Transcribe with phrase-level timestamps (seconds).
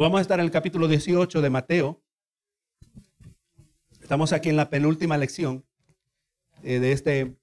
[0.00, 2.02] Vamos a estar en el capítulo 18 de Mateo.
[4.00, 5.66] Estamos aquí en la penúltima lección
[6.62, 7.36] eh, de este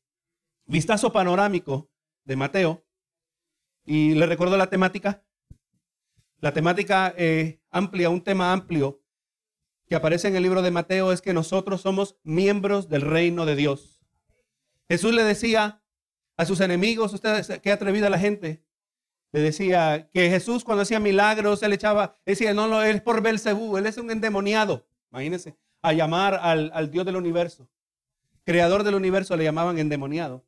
[0.65, 1.91] vistazo panorámico
[2.23, 2.83] de Mateo.
[3.85, 5.23] Y le recuerdo la temática.
[6.39, 9.03] La temática eh, amplia, un tema amplio
[9.85, 13.55] que aparece en el libro de Mateo es que nosotros somos miembros del reino de
[13.55, 14.03] Dios.
[14.89, 15.83] Jesús le decía
[16.37, 18.65] a sus enemigos, ustedes, qué atrevida la gente,
[19.37, 23.77] le decía que Jesús cuando hacía milagros, él echaba, decía, no, no, es por Belcebú,
[23.77, 27.69] él es un endemoniado, imagínense, a llamar al, al Dios del universo.
[28.45, 30.43] Creador del universo le llamaban endemoniado.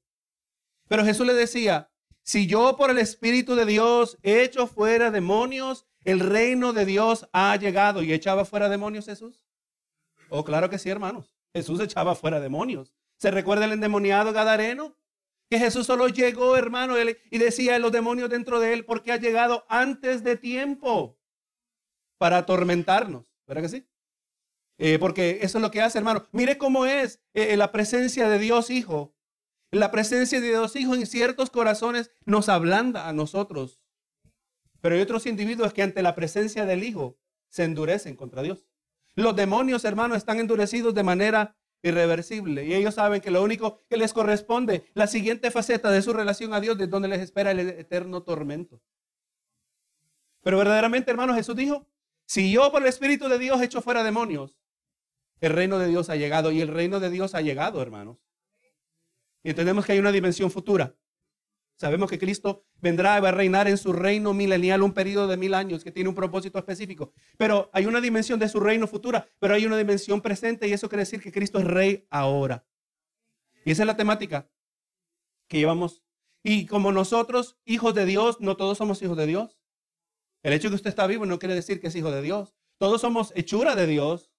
[0.87, 1.91] Pero Jesús le decía,
[2.23, 7.55] si yo por el Espíritu de Dios echo fuera demonios, el reino de Dios ha
[7.57, 9.43] llegado y echaba fuera demonios Jesús.
[10.29, 11.35] Oh, claro que sí, hermanos.
[11.53, 12.95] Jesús echaba fuera demonios.
[13.17, 14.95] ¿Se recuerda el endemoniado Gadareno?
[15.49, 19.65] Que Jesús solo llegó, hermano, y decía los demonios dentro de él porque ha llegado
[19.67, 21.17] antes de tiempo
[22.19, 23.25] para atormentarnos.
[23.47, 23.89] ¿Verdad que sí?
[24.77, 26.27] Eh, porque eso es lo que hace, hermano.
[26.31, 29.15] Mire cómo es eh, la presencia de Dios Hijo.
[29.71, 33.81] La presencia de Dios Hijo en ciertos corazones nos ablanda a nosotros.
[34.81, 37.17] Pero hay otros individuos que ante la presencia del Hijo
[37.49, 38.67] se endurecen contra Dios.
[39.15, 42.65] Los demonios, hermano, están endurecidos de manera irreversible.
[42.65, 46.53] Y ellos saben que lo único que les corresponde, la siguiente faceta de su relación
[46.53, 48.81] a Dios, es donde les espera el eterno tormento.
[50.41, 51.87] Pero verdaderamente, hermano, Jesús dijo,
[52.25, 54.57] si yo por el Espíritu de Dios echo fuera demonios,
[55.41, 56.51] el reino de Dios ha llegado.
[56.51, 58.17] Y el reino de Dios ha llegado, hermanos.
[59.43, 60.95] Y entendemos que hay una dimensión futura.
[61.75, 65.83] Sabemos que Cristo vendrá a reinar en su reino milenial un periodo de mil años
[65.83, 67.11] que tiene un propósito específico.
[67.37, 70.89] Pero hay una dimensión de su reino futura, pero hay una dimensión presente y eso
[70.89, 72.65] quiere decir que Cristo es rey ahora.
[73.65, 74.49] Y esa es la temática
[75.47, 76.03] que llevamos.
[76.43, 79.59] Y como nosotros, hijos de Dios, no todos somos hijos de Dios.
[80.43, 82.55] El hecho de que usted está vivo no quiere decir que es hijo de Dios.
[82.77, 84.31] Todos somos hechura de Dios.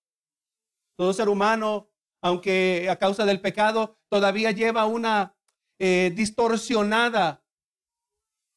[0.97, 1.91] Todo ser humano,
[2.23, 5.37] aunque a causa del pecado, todavía lleva una
[5.79, 7.45] eh, distorsionada,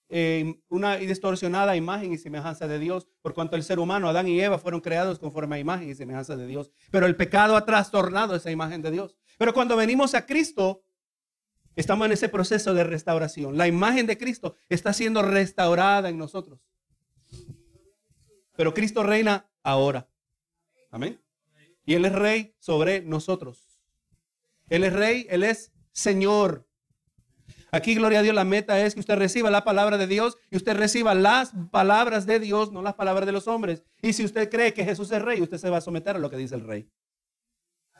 [0.09, 4.39] eh, una distorsionada imagen y semejanza de Dios, por cuanto el ser humano, Adán y
[4.39, 6.71] Eva, fueron creados conforme a imagen y semejanza de Dios.
[6.91, 9.17] Pero el pecado ha trastornado esa imagen de Dios.
[9.37, 10.83] Pero cuando venimos a Cristo,
[11.75, 13.57] estamos en ese proceso de restauración.
[13.57, 16.59] La imagen de Cristo está siendo restaurada en nosotros.
[18.55, 20.07] Pero Cristo reina ahora.
[20.91, 21.19] Amén.
[21.85, 23.81] Y Él es rey sobre nosotros.
[24.69, 26.67] Él es rey, Él es Señor.
[27.73, 30.57] Aquí, gloria a Dios, la meta es que usted reciba la palabra de Dios y
[30.57, 33.83] usted reciba las palabras de Dios, no las palabras de los hombres.
[33.99, 36.29] Y si usted cree que Jesús es rey, usted se va a someter a lo
[36.29, 36.87] que dice el rey.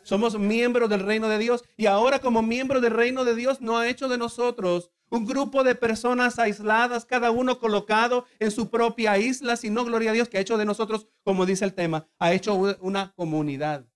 [0.04, 3.80] Somos miembros del reino de Dios y ahora como miembros del reino de Dios no
[3.80, 9.18] ha hecho de nosotros un grupo de personas aisladas, cada uno colocado en su propia
[9.18, 12.32] isla, sino, gloria a Dios, que ha hecho de nosotros, como dice el tema, ha
[12.32, 13.88] hecho una comunidad.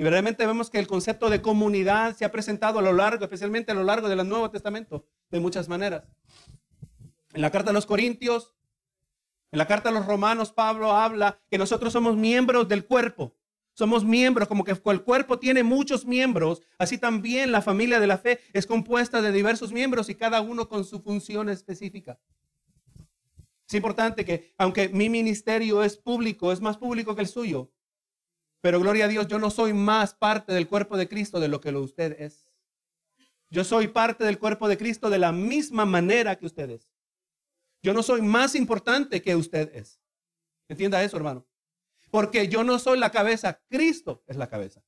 [0.00, 3.70] Y verdaderamente vemos que el concepto de comunidad se ha presentado a lo largo, especialmente
[3.70, 6.04] a lo largo del Nuevo Testamento, de muchas maneras.
[7.34, 8.54] En la carta a los Corintios,
[9.52, 13.36] en la carta a los Romanos, Pablo habla que nosotros somos miembros del cuerpo.
[13.74, 18.16] Somos miembros, como que el cuerpo tiene muchos miembros, así también la familia de la
[18.16, 22.18] fe es compuesta de diversos miembros y cada uno con su función específica.
[23.68, 27.70] Es importante que, aunque mi ministerio es público, es más público que el suyo,
[28.60, 31.60] pero gloria a Dios, yo no soy más parte del cuerpo de Cristo de lo
[31.60, 32.50] que lo usted es.
[33.48, 36.92] Yo soy parte del cuerpo de Cristo de la misma manera que usted es.
[37.82, 40.00] Yo no soy más importante que usted es.
[40.68, 41.46] Entienda eso, hermano.
[42.10, 44.84] Porque yo no soy la cabeza, Cristo es la cabeza.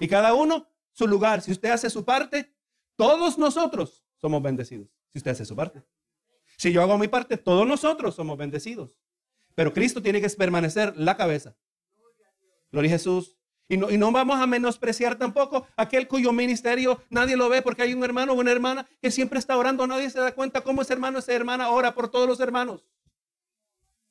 [0.00, 1.42] Y cada uno su lugar.
[1.42, 2.54] Si usted hace su parte,
[2.96, 4.88] todos nosotros somos bendecidos.
[5.08, 5.82] Si usted hace su parte.
[6.56, 8.96] Si yo hago mi parte, todos nosotros somos bendecidos.
[9.54, 11.56] Pero Cristo tiene que permanecer la cabeza.
[12.72, 13.36] Gloria a Jesús.
[13.68, 17.82] Y no, y no vamos a menospreciar tampoco aquel cuyo ministerio nadie lo ve porque
[17.82, 20.82] hay un hermano o una hermana que siempre está orando, nadie se da cuenta cómo
[20.82, 22.86] ese hermano, esa hermana ora por todos los hermanos.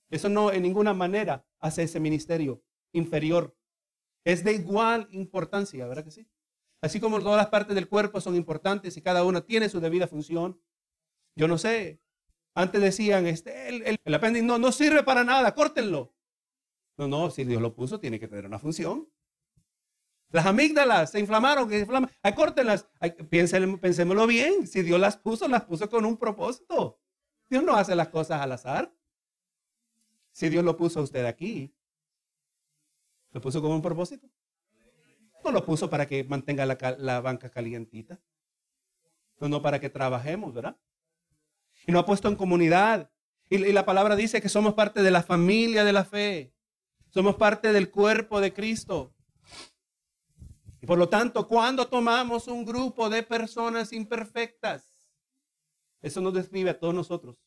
[0.09, 2.61] Eso no en ninguna manera hace ese ministerio
[2.91, 3.55] inferior.
[4.25, 6.27] Es de igual importancia, ¿verdad que sí?
[6.81, 10.07] Así como todas las partes del cuerpo son importantes y cada una tiene su debida
[10.07, 10.59] función.
[11.35, 12.01] Yo no sé.
[12.53, 16.14] Antes decían, este, el, el apéndice no, no sirve para nada, córtenlo.
[16.97, 19.09] No, no, si Dios lo puso, tiene que tener una función.
[20.29, 22.09] Las amígdalas se inflamaron, que inflaman.
[22.21, 22.87] Ay, córtenlas.
[23.79, 24.67] pensémoslo bien.
[24.67, 26.99] Si Dios las puso, las puso con un propósito.
[27.49, 28.93] Dios no hace las cosas al azar.
[30.31, 31.73] Si Dios lo puso a usted aquí,
[33.31, 34.27] lo puso con un propósito.
[35.43, 38.19] No lo puso para que mantenga la, la banca calientita.
[39.39, 40.77] No, no para que trabajemos, ¿verdad?
[41.85, 43.11] Y no ha puesto en comunidad
[43.49, 46.54] y la palabra dice que somos parte de la familia de la fe.
[47.15, 49.15] Somos parte del cuerpo de Cristo.
[50.81, 55.07] Y por lo tanto, cuando tomamos un grupo de personas imperfectas,
[56.01, 57.37] eso nos describe a todos nosotros.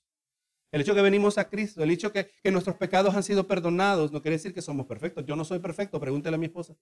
[0.73, 4.11] El hecho que venimos a Cristo, el hecho que, que nuestros pecados han sido perdonados,
[4.11, 5.27] no quiere decir que somos perfectos.
[5.27, 6.75] Yo no soy perfecto, pregúntele a mi esposa.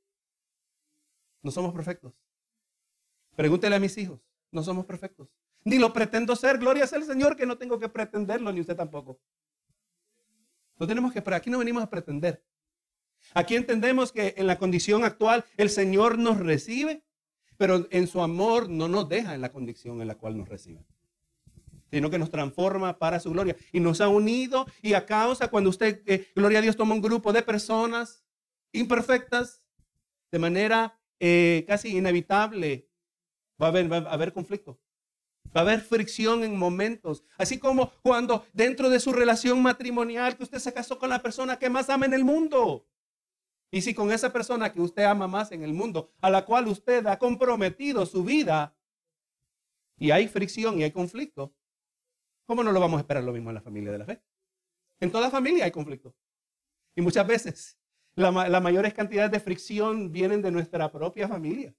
[1.43, 2.15] No somos perfectos.
[3.35, 4.21] Pregúntele a mis hijos,
[4.53, 5.27] no somos perfectos.
[5.65, 8.77] Ni lo pretendo ser, gloria sea al Señor, que no tengo que pretenderlo, ni usted
[8.77, 9.19] tampoco.
[10.79, 12.45] No tenemos que, pero aquí no venimos a pretender.
[13.35, 17.03] Aquí entendemos que en la condición actual el Señor nos recibe,
[17.57, 20.85] pero en su amor no nos deja en la condición en la cual nos recibe
[21.91, 23.57] sino que nos transforma para su gloria.
[23.73, 27.01] Y nos ha unido y a causa cuando usted, eh, gloria a Dios, toma un
[27.01, 28.25] grupo de personas
[28.73, 29.63] imperfectas,
[30.31, 32.89] de manera eh, casi inevitable,
[33.61, 34.79] va a, haber, va a haber conflicto.
[35.57, 37.25] Va a haber fricción en momentos.
[37.39, 41.59] Así como cuando dentro de su relación matrimonial que usted se casó con la persona
[41.59, 42.87] que más ama en el mundo.
[43.71, 46.69] Y si con esa persona que usted ama más en el mundo, a la cual
[46.69, 48.77] usted ha comprometido su vida,
[49.99, 51.55] y hay fricción y hay conflicto,
[52.47, 54.23] ¿Cómo no lo vamos a esperar lo mismo en la familia de la fe?
[55.01, 56.15] En toda familia hay conflicto.
[56.95, 57.79] Y muchas veces
[58.15, 61.75] las la mayores cantidades de fricción vienen de nuestra propia familia.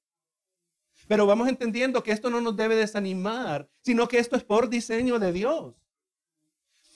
[1.07, 5.19] Pero vamos entendiendo que esto no nos debe desanimar, sino que esto es por diseño
[5.19, 5.75] de Dios.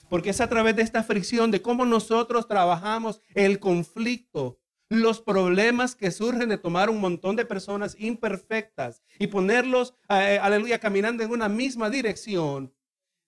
[0.10, 4.60] Porque es a través de esta fricción, de cómo nosotros trabajamos el conflicto,
[4.92, 10.80] los problemas que surgen de tomar un montón de personas imperfectas y ponerlos, eh, aleluya,
[10.80, 12.74] caminando en una misma dirección,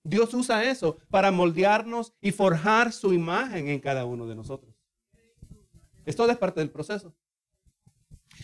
[0.04, 4.75] Dios usa eso para moldearnos y forjar su imagen en cada uno de nosotros.
[6.06, 7.15] Esto es parte del proceso.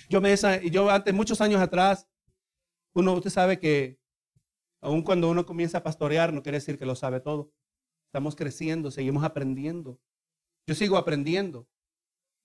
[0.07, 0.33] Yo me
[0.71, 2.07] yo antes, muchos años atrás,
[2.93, 3.99] uno, usted sabe que
[4.79, 7.51] aun cuando uno comienza a pastorear, no quiere decir que lo sabe todo.
[8.05, 9.99] Estamos creciendo, seguimos aprendiendo.
[10.65, 11.67] Yo sigo aprendiendo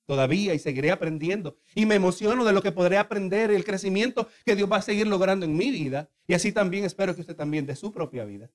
[0.06, 1.56] todavía y seguiré aprendiendo.
[1.74, 5.06] Y me emociono de lo que podré aprender, el crecimiento que Dios va a seguir
[5.06, 6.08] logrando en mi vida.
[6.26, 8.50] Y así también espero que usted también de su propia vida.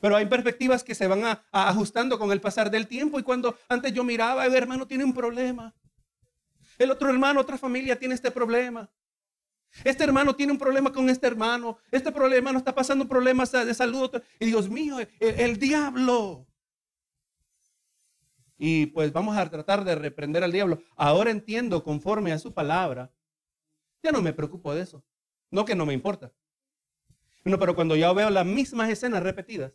[0.00, 3.92] Pero hay perspectivas que se van ajustando con el pasar del tiempo y cuando antes
[3.92, 5.74] yo miraba, el hermano tiene un problema.
[6.78, 8.90] El otro hermano, otra familia tiene este problema.
[9.84, 11.78] Este hermano tiene un problema con este hermano.
[11.90, 14.10] Este problema no está pasando problemas de salud.
[14.38, 16.45] Y Dios mío, el, diablo.
[18.58, 20.80] Y pues vamos a tratar de reprender al diablo.
[20.96, 23.12] Ahora entiendo conforme a su palabra.
[24.02, 25.04] Ya no me preocupo de eso.
[25.50, 26.32] No que no me importa.
[27.44, 29.72] No, pero cuando ya veo las mismas escenas repetidas,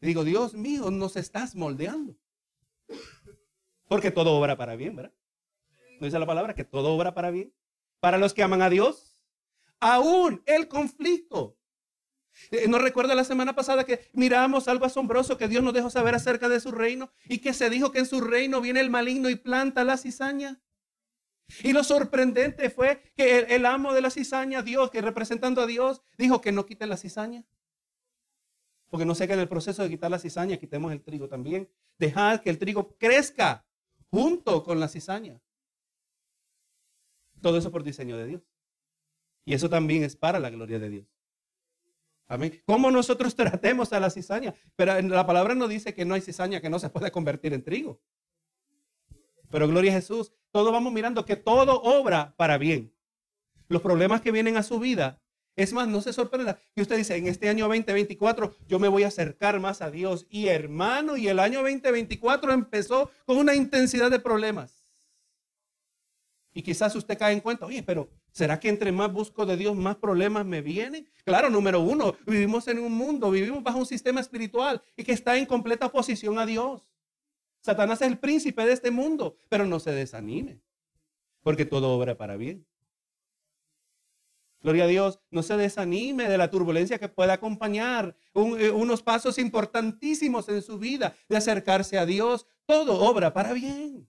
[0.00, 2.16] digo, Dios mío, nos estás moldeando.
[3.86, 5.14] Porque todo obra para bien, ¿verdad?
[6.00, 7.52] ¿No dice la palabra que todo obra para bien?
[8.00, 9.18] Para los que aman a Dios.
[9.78, 11.59] Aún el conflicto.
[12.50, 16.14] Eh, ¿No recuerda la semana pasada que miramos algo asombroso que Dios nos dejó saber
[16.14, 17.12] acerca de su reino?
[17.26, 20.60] Y que se dijo que en su reino viene el maligno y planta la cizaña.
[21.62, 26.02] Y lo sorprendente fue que el, amo de la cizaña, Dios, que representando a Dios,
[26.16, 27.44] dijo que no quite la cizaña.
[28.88, 31.68] Porque no sé que en el proceso de quitar la cizaña quitemos el trigo también.
[31.98, 33.64] Dejar que el trigo crezca
[34.10, 35.40] junto con la cizaña.
[37.40, 38.42] Todo eso por diseño de Dios.
[39.44, 41.06] Y eso también es para la gloria de Dios.
[42.30, 42.62] Amén.
[42.64, 44.54] ¿Cómo nosotros tratemos a la cizaña?
[44.76, 47.64] Pero la palabra no dice que no hay cizaña que no se pueda convertir en
[47.64, 48.00] trigo.
[49.50, 52.94] Pero gloria a Jesús, todos vamos mirando que todo obra para bien.
[53.66, 55.20] Los problemas que vienen a su vida
[55.56, 59.02] es más, no se sorprenda que usted dice, en este año 2024 yo me voy
[59.02, 60.28] a acercar más a Dios.
[60.30, 64.79] Y hermano, y el año 2024 empezó con una intensidad de problemas.
[66.52, 69.76] Y quizás usted cae en cuenta, oye, pero ¿será que entre más busco de Dios,
[69.76, 71.08] más problemas me vienen?
[71.24, 75.36] Claro, número uno, vivimos en un mundo, vivimos bajo un sistema espiritual y que está
[75.36, 76.88] en completa oposición a Dios.
[77.60, 80.60] Satanás es el príncipe de este mundo, pero no se desanime,
[81.42, 82.66] porque todo obra para bien.
[84.62, 89.38] Gloria a Dios, no se desanime de la turbulencia que pueda acompañar eh, unos pasos
[89.38, 92.46] importantísimos en su vida de acercarse a Dios.
[92.66, 94.06] Todo obra para bien.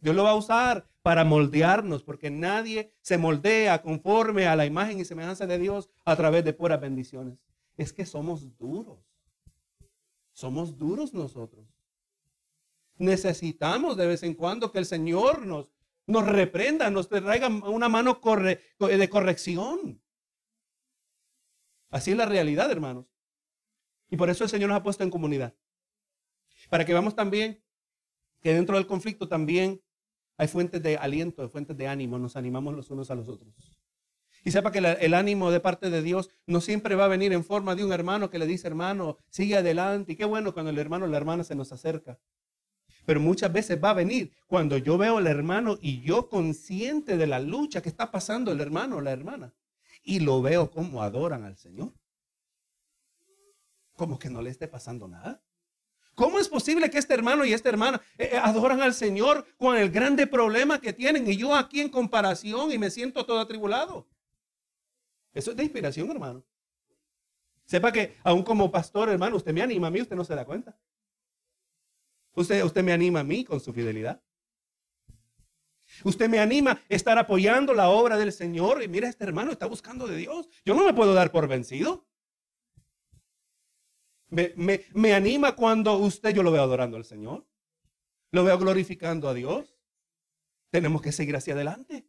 [0.00, 5.00] Dios lo va a usar para moldearnos, porque nadie se moldea conforme a la imagen
[5.00, 7.38] y semejanza de Dios a través de puras bendiciones.
[7.76, 8.98] Es que somos duros.
[10.32, 11.66] Somos duros nosotros.
[12.98, 15.72] Necesitamos de vez en cuando que el Señor nos
[16.10, 18.20] nos reprenda, nos traiga una mano
[18.78, 20.02] de corrección.
[21.88, 23.06] Así es la realidad, hermanos.
[24.10, 25.54] Y por eso el Señor nos ha puesto en comunidad.
[26.68, 27.62] Para que veamos también
[28.40, 29.80] que dentro del conflicto también
[30.40, 33.52] hay fuentes de aliento, fuentes de ánimo, nos animamos los unos a los otros.
[34.42, 37.44] Y sepa que el ánimo de parte de Dios no siempre va a venir en
[37.44, 40.12] forma de un hermano que le dice, hermano, sigue adelante.
[40.12, 42.18] Y qué bueno cuando el hermano o la hermana se nos acerca.
[43.04, 47.26] Pero muchas veces va a venir cuando yo veo al hermano y yo consciente de
[47.26, 49.52] la lucha que está pasando el hermano o la hermana.
[50.02, 51.92] Y lo veo como adoran al Señor.
[53.92, 55.42] Como que no le esté pasando nada.
[56.14, 59.76] ¿Cómo es posible que este hermano y esta hermana eh, eh, adoran al Señor con
[59.76, 64.06] el grande problema que tienen y yo aquí en comparación y me siento todo atribulado?
[65.32, 66.44] Eso es de inspiración, hermano.
[67.64, 70.44] Sepa que aún como pastor, hermano, usted me anima a mí, usted no se da
[70.44, 70.76] cuenta.
[72.34, 74.20] Usted, usted me anima a mí con su fidelidad.
[76.04, 78.82] Usted me anima a estar apoyando la obra del Señor.
[78.82, 80.48] Y mira, este hermano está buscando de Dios.
[80.64, 82.06] Yo no me puedo dar por vencido.
[84.30, 84.54] Me,
[84.94, 87.46] me anima cuando usted, yo lo veo adorando al Señor.
[88.30, 89.76] Lo veo glorificando a Dios.
[90.70, 92.06] Tenemos que seguir hacia adelante.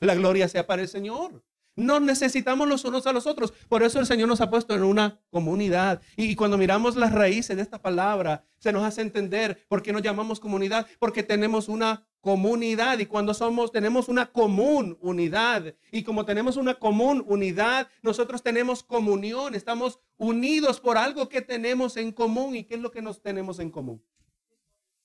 [0.00, 1.42] La gloria sea para el Señor.
[1.78, 3.52] No necesitamos los unos a los otros.
[3.68, 6.02] Por eso el Señor nos ha puesto en una comunidad.
[6.16, 10.02] Y cuando miramos las raíces de esta palabra, se nos hace entender por qué nos
[10.02, 10.88] llamamos comunidad.
[10.98, 15.76] Porque tenemos una comunidad y cuando somos, tenemos una común unidad.
[15.92, 19.54] Y como tenemos una común unidad, nosotros tenemos comunión.
[19.54, 22.56] Estamos unidos por algo que tenemos en común.
[22.56, 24.02] ¿Y qué es lo que nos tenemos en común?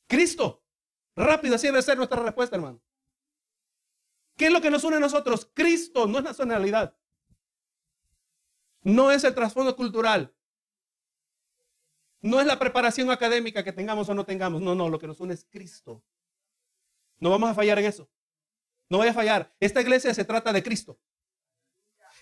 [0.07, 0.63] Cristo.
[1.15, 2.81] Rápido, así debe ser nuestra respuesta, hermano.
[4.35, 5.49] ¿Qué es lo que nos une a nosotros?
[5.53, 6.95] Cristo, no es nacionalidad.
[8.81, 10.33] No es el trasfondo cultural.
[12.21, 14.61] No es la preparación académica que tengamos o no tengamos.
[14.61, 16.03] No, no, lo que nos une es Cristo.
[17.19, 18.09] No vamos a fallar en eso.
[18.89, 19.53] No voy a fallar.
[19.59, 20.99] Esta iglesia se trata de Cristo.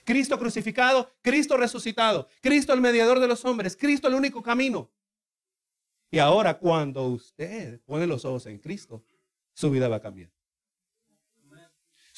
[0.03, 4.91] Cristo crucificado, Cristo resucitado, Cristo el mediador de los hombres, Cristo el único camino.
[6.09, 9.05] Y ahora cuando usted pone los ojos en Cristo,
[9.53, 10.31] su vida va a cambiar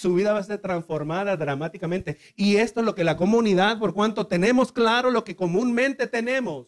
[0.03, 2.17] su vida va a ser transformada dramáticamente.
[2.35, 6.67] Y esto es lo que la comunidad, por cuanto tenemos claro lo que comúnmente tenemos.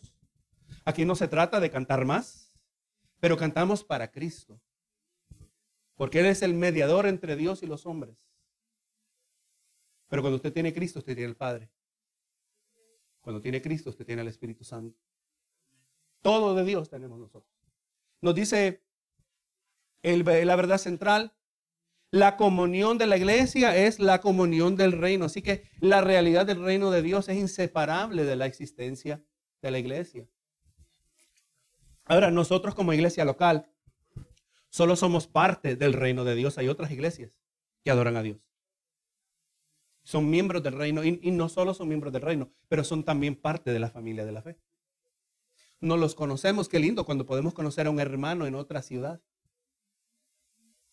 [0.86, 2.54] Aquí no se trata de cantar más,
[3.20, 4.62] pero cantamos para Cristo.
[5.96, 8.16] Porque Él es el mediador entre Dios y los hombres.
[10.08, 11.70] Pero cuando usted tiene Cristo, usted tiene el Padre.
[13.20, 14.98] Cuando tiene Cristo, usted tiene el Espíritu Santo.
[16.22, 17.54] Todo de Dios tenemos nosotros.
[18.22, 18.82] Nos dice
[20.02, 21.35] la verdad central,
[22.16, 25.26] la comunión de la iglesia es la comunión del reino.
[25.26, 29.22] Así que la realidad del reino de Dios es inseparable de la existencia
[29.62, 30.26] de la iglesia.
[32.06, 33.70] Ahora, nosotros como iglesia local
[34.70, 36.58] solo somos parte del reino de Dios.
[36.58, 37.38] Hay otras iglesias
[37.84, 38.38] que adoran a Dios.
[40.04, 43.74] Son miembros del reino y, no solo son miembros del reino, pero son también parte
[43.74, 44.58] de la familia de la fe.
[45.82, 49.22] No los conocemos, qué lindo cuando podemos conocer a un hermano en otra ciudad.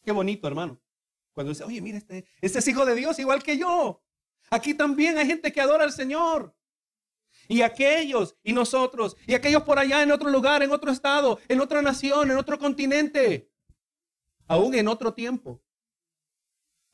[0.02, 0.80] Qué bonito, hermano.
[1.32, 4.02] Cuando dice, oye, mira, este, este es hijo de Dios igual que yo.
[4.50, 6.54] Aquí también hay gente que adora al Señor.
[7.48, 11.60] Y aquellos, y nosotros, y aquellos por allá en otro lugar, en otro estado, en
[11.60, 13.50] otra nación, en otro continente,
[14.46, 15.62] aún en otro tiempo,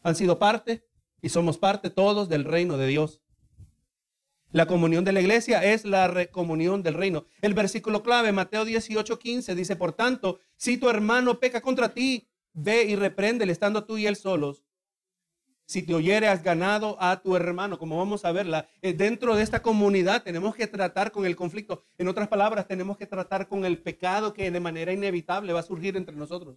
[0.03, 0.87] han sido parte
[1.21, 3.21] y somos parte todos del reino de Dios.
[4.51, 7.27] La comunión de la iglesia es la comunión del reino.
[7.43, 12.28] El versículo clave, Mateo 18, 15, dice, por tanto, si tu hermano peca contra ti,
[12.61, 14.65] Ve y repréndele estando tú y él solos.
[15.65, 18.69] Si te oyere, has ganado a tu hermano, como vamos a verla.
[18.83, 21.85] Eh, dentro de esta comunidad tenemos que tratar con el conflicto.
[21.99, 25.63] En otras palabras, tenemos que tratar con el pecado que de manera inevitable va a
[25.63, 26.57] surgir entre nosotros.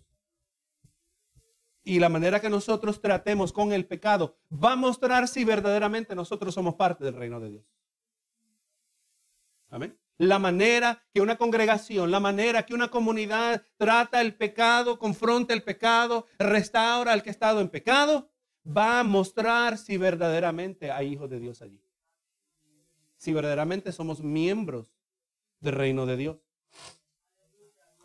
[1.83, 6.55] Y la manera que nosotros tratemos con el pecado va a mostrar si verdaderamente nosotros
[6.55, 7.65] somos parte del reino de Dios.
[9.69, 15.55] Amén la manera que una congregación, la manera que una comunidad trata el pecado, confronta
[15.55, 18.29] el pecado, restaura al que ha estado en pecado,
[18.65, 21.81] va a mostrar si verdaderamente hay hijos de Dios allí.
[23.17, 24.93] Si verdaderamente somos miembros
[25.59, 26.37] del reino de Dios.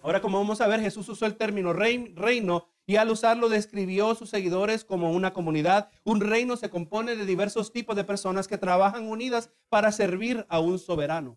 [0.02, 4.14] Ahora, como vamos a ver, Jesús usó el término reino y al usarlo describió a
[4.14, 5.90] sus seguidores como una comunidad.
[6.02, 10.61] Un reino se compone de diversos tipos de personas que trabajan unidas para servir a
[10.61, 11.37] un soberano.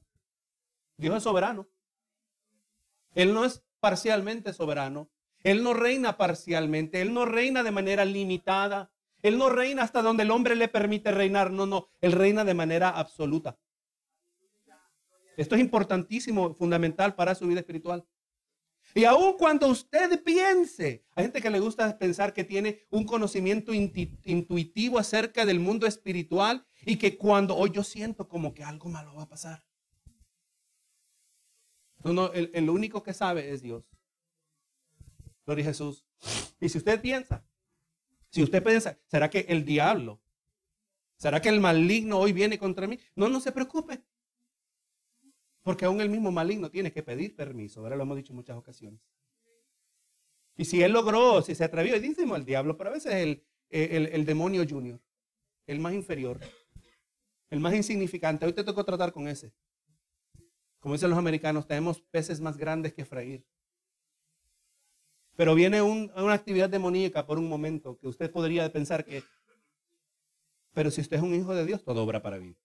[0.99, 1.67] Dios es soberano.
[3.15, 5.09] Él no es parcialmente soberano.
[5.43, 7.01] Él no reina parcialmente.
[7.01, 8.91] Él no reina de manera limitada.
[9.21, 11.51] Él no reina hasta donde el hombre le permite reinar.
[11.51, 11.89] No, no.
[12.01, 13.57] Él reina de manera absoluta.
[15.37, 18.05] Esto es importantísimo, fundamental para su vida espiritual.
[18.93, 23.71] Y aun cuando usted piense, hay gente que le gusta pensar que tiene un conocimiento
[23.73, 29.13] intuitivo acerca del mundo espiritual y que cuando hoy yo siento como que algo malo
[29.15, 29.68] va a pasar.
[32.03, 33.83] No, no, el, único que sabe es Dios.
[35.45, 36.05] Gloria a Jesús.
[36.59, 37.45] Y si usted piensa,
[38.29, 40.21] si usted piensa, ¿será que el diablo
[41.19, 42.97] ¿Será que el maligno hoy viene contra mí?
[43.13, 44.01] No, no se preocupe.
[45.61, 47.97] Porque aún el mismo maligno tiene que pedir permiso, ¿verdad?
[47.97, 49.01] Lo hemos dicho en muchas ocasiones.
[50.55, 53.43] Y si él logró, si se atrevió, y decimos el diablo, pero a veces el,
[53.69, 55.01] el, el demonio junior,
[55.67, 56.39] el más inferior,
[57.49, 58.45] el más insignificante.
[58.45, 59.51] Hoy te tocó tratar con ese.
[60.79, 63.45] Como dicen los americanos, tenemos peces más grandes que freír.
[65.35, 69.23] Pero viene una actividad demoníaca por un momento que usted podría pensar que,
[70.73, 72.57] pero si usted es un hijo de Dios, todo obra para bien.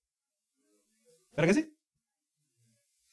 [1.36, 1.76] ¿Verdad que sí?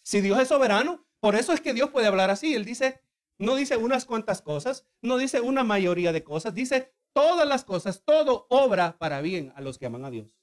[0.04, 2.56] Si Dios es soberano, por eso es que Dios puede hablar así.
[2.56, 3.02] Él dice,
[3.38, 8.04] no dice unas cuantas cosas, no dice una mayoría de cosas, dice todas las cosas,
[8.04, 10.41] todo obra para bien a los que aman a Dios.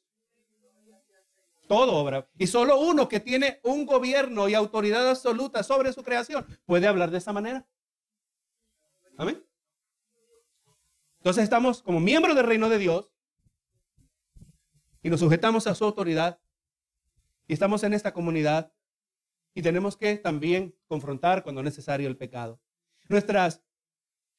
[1.68, 2.28] Todo obra.
[2.38, 7.10] Y solo uno que tiene un gobierno y autoridad absoluta sobre su creación puede hablar
[7.10, 7.66] de esa manera.
[9.18, 9.44] Amén.
[11.18, 13.12] Entonces estamos como miembros del reino de Dios
[15.02, 16.40] y nos sujetamos a su autoridad
[17.46, 18.72] y estamos en esta comunidad
[19.54, 22.60] y tenemos que también confrontar cuando es necesario el pecado.
[23.08, 23.62] Nuestras,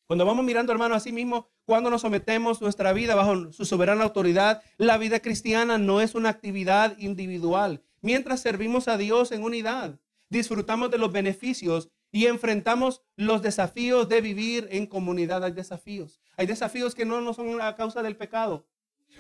[0.10, 4.06] cuando vamos mirando, hermano, a sí mismo, cuando nos sometemos nuestra vida bajo su soberana
[4.06, 7.84] autoridad, la vida cristiana no es una actividad individual.
[8.02, 14.22] Mientras servimos a Dios en unidad, disfrutamos de los beneficios y enfrentamos los desafíos de
[14.22, 15.44] vivir en comunidad.
[15.44, 16.20] Hay desafíos.
[16.38, 18.66] Hay desafíos que no, no son a causa del pecado.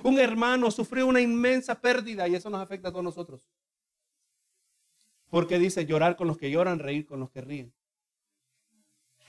[0.01, 3.48] Un hermano sufrió una inmensa pérdida y eso nos afecta a todos nosotros.
[5.29, 7.75] Porque dice llorar con los que lloran, reír con los que ríen.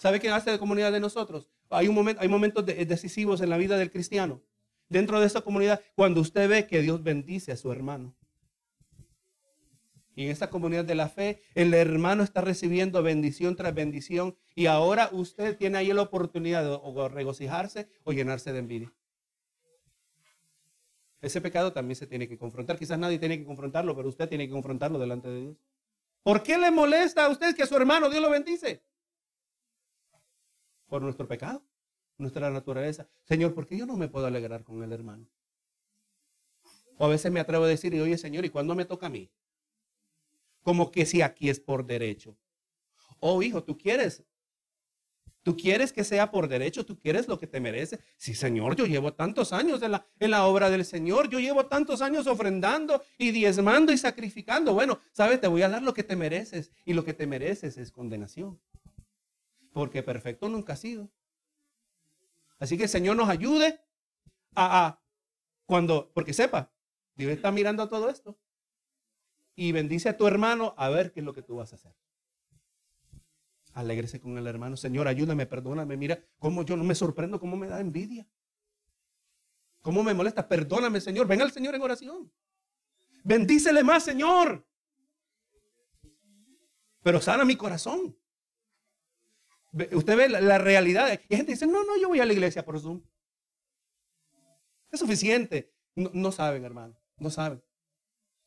[0.00, 1.50] ¿Sabe qué hace de comunidad de nosotros?
[1.68, 4.40] Hay, un momento, hay momentos decisivos en la vida del cristiano.
[4.88, 8.16] Dentro de esa comunidad, cuando usted ve que Dios bendice a su hermano.
[10.16, 14.38] Y en esta comunidad de la fe, el hermano está recibiendo bendición tras bendición.
[14.54, 18.94] Y ahora usted tiene ahí la oportunidad de o regocijarse o llenarse de envidia.
[21.20, 22.78] Ese pecado también se tiene que confrontar.
[22.78, 25.56] Quizás nadie tiene que confrontarlo, pero usted tiene que confrontarlo delante de Dios.
[26.22, 28.82] ¿Por qué le molesta a usted que a su hermano Dios lo bendice?
[30.90, 31.64] Por nuestro pecado,
[32.18, 33.06] nuestra naturaleza.
[33.24, 35.26] Señor, ¿por qué yo no me puedo alegrar con el hermano?
[36.98, 39.30] O a veces me atrevo a decir, oye Señor, ¿y cuándo me toca a mí?
[40.62, 42.36] Como que si aquí es por derecho.
[43.20, 44.24] Oh hijo, tú quieres,
[45.42, 48.00] tú quieres que sea por derecho, tú quieres lo que te merece.
[48.16, 51.66] Sí, Señor, yo llevo tantos años en la, en la obra del Señor, yo llevo
[51.66, 54.74] tantos años ofrendando y diezmando y sacrificando.
[54.74, 57.78] Bueno, sabes, te voy a dar lo que te mereces y lo que te mereces
[57.78, 58.58] es condenación
[59.72, 61.10] porque perfecto nunca ha sido.
[62.58, 63.80] Así que el Señor nos ayude
[64.54, 65.00] a,
[65.66, 66.72] cuando, porque sepa,
[67.14, 68.38] Dios está mirando a todo esto
[69.54, 71.94] y bendice a tu hermano a ver qué es lo que tú vas a hacer.
[73.72, 74.76] Alégrese con el hermano.
[74.76, 75.96] Señor, ayúdame, perdóname.
[75.96, 78.26] Mira cómo yo no me sorprendo, cómo me da envidia.
[79.80, 80.48] Cómo me molesta.
[80.48, 81.26] Perdóname, Señor.
[81.26, 82.32] Venga al Señor en oración.
[83.22, 84.66] Bendícele más, Señor.
[87.02, 88.16] Pero sana mi corazón.
[89.72, 91.20] Usted ve la, realidad.
[91.28, 93.02] Y gente dice, no, no, yo voy a la iglesia por Zoom.
[94.90, 95.72] Es suficiente.
[95.94, 96.96] No, saben, hermano.
[97.18, 97.62] No saben.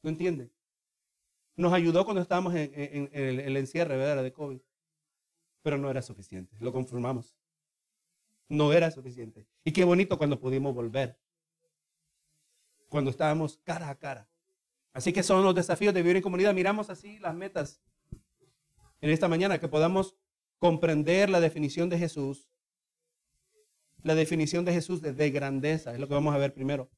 [0.02, 0.52] No entienden.
[1.56, 4.24] Nos ayudó cuando estábamos en, el, encierre ¿verdad?
[4.24, 4.60] de COVID.
[5.62, 6.56] Pero no era suficiente.
[6.60, 7.38] Lo confirmamos.
[8.50, 9.48] No era suficiente.
[9.64, 11.18] Y qué bonito cuando pudimos volver.
[12.90, 14.30] Cuando estábamos cara a cara.
[14.92, 16.54] Así que son los desafíos de vivir en comunidad.
[16.54, 17.82] Miramos así las metas
[19.00, 20.16] en esta mañana, que podamos
[20.64, 22.48] comprender la definición de Jesús,
[24.02, 26.90] la definición de Jesús de, grandeza, es lo que vamos a ver primero.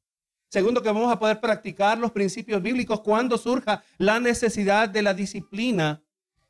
[0.50, 5.16] Segundo, que vamos a poder practicar los principios bíblicos cuando surja la necesidad de la
[5.16, 6.04] disciplina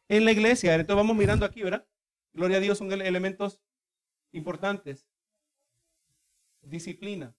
[0.10, 0.76] en la iglesia.
[0.76, 1.88] Entonces vamos mirando aquí, ¿verdad?
[2.34, 3.62] Gloria a Dios, son elementos
[4.34, 5.08] importantes.
[6.64, 7.34] Disciplina.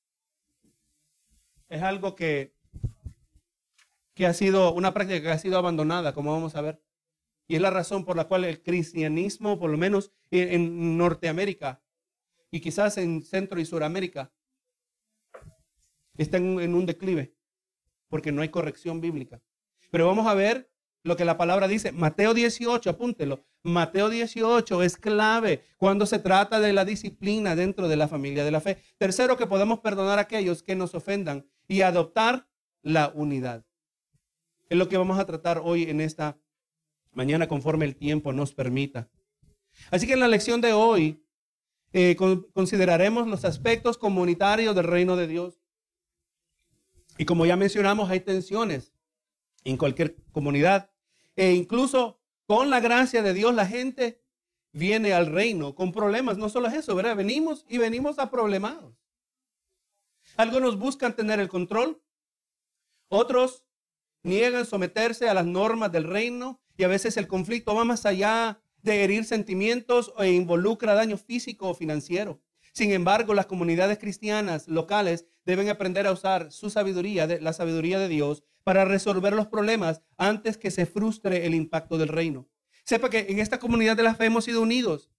[1.69, 2.55] Es algo que,
[4.15, 6.86] que ha sido una práctica que ha sido abandonada, como vamos a ver.
[7.49, 11.81] Y es la razón por la cual el cristianismo, por lo menos en, Norteamérica
[12.51, 14.33] y quizás en Centro y Suramérica,
[16.17, 17.35] está en, un declive,
[18.09, 19.41] porque no hay corrección bíblica.
[19.91, 20.71] Pero vamos a ver
[21.05, 21.93] lo que la palabra dice.
[21.93, 23.45] Mateo 18, apúntelo.
[23.63, 28.51] Mateo 18 es clave cuando se trata de la disciplina dentro de la familia de
[28.51, 28.79] la fe.
[28.99, 32.49] Tercero, que podemos perdonar a aquellos que nos ofendan y adoptar
[32.83, 33.65] la unidad.
[34.69, 36.39] Es lo que vamos a tratar hoy en esta
[37.17, 39.09] mañana conforme el tiempo nos permita.
[39.91, 41.25] Así que en la lección de hoy
[41.93, 42.15] eh,
[42.53, 45.61] consideraremos los aspectos comunitarios del reino de Dios.
[47.17, 48.93] Y como ya mencionamos, hay tensiones
[49.65, 50.91] en cualquier comunidad.
[51.35, 54.23] E incluso con la gracia de Dios, la gente
[54.73, 56.37] viene al reino con problemas.
[56.37, 57.17] No solo es eso, ¿verdad?
[57.17, 58.95] Venimos y venimos a problemados.
[60.37, 62.03] Algunos buscan tener el control
[63.09, 63.65] Otros
[64.23, 68.61] niegan someterse a las normas del reino y a veces el conflicto va más allá
[68.83, 72.41] de herir sentimientos e involucra daño físico o financiero.
[72.73, 78.09] Sin embargo, las comunidades cristianas locales deben aprender a usar su sabiduría, la sabiduría de
[78.09, 82.49] Dios, para resolver los problemas antes que se frustre el impacto del reino.
[82.85, 85.11] Sepa que en esta comunidad de la fe hemos sido unidos,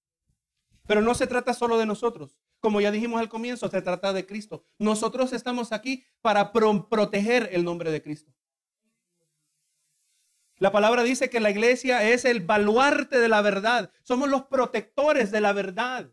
[0.85, 2.37] pero no se trata solo de nosotros.
[2.59, 4.63] Como ya dijimos al comienzo, se trata de Cristo.
[4.79, 8.31] Nosotros estamos aquí para proteger el nombre de Cristo.
[10.59, 13.91] La palabra dice que la iglesia es el baluarte de la verdad.
[14.01, 16.09] Somos los protectores de la verdad.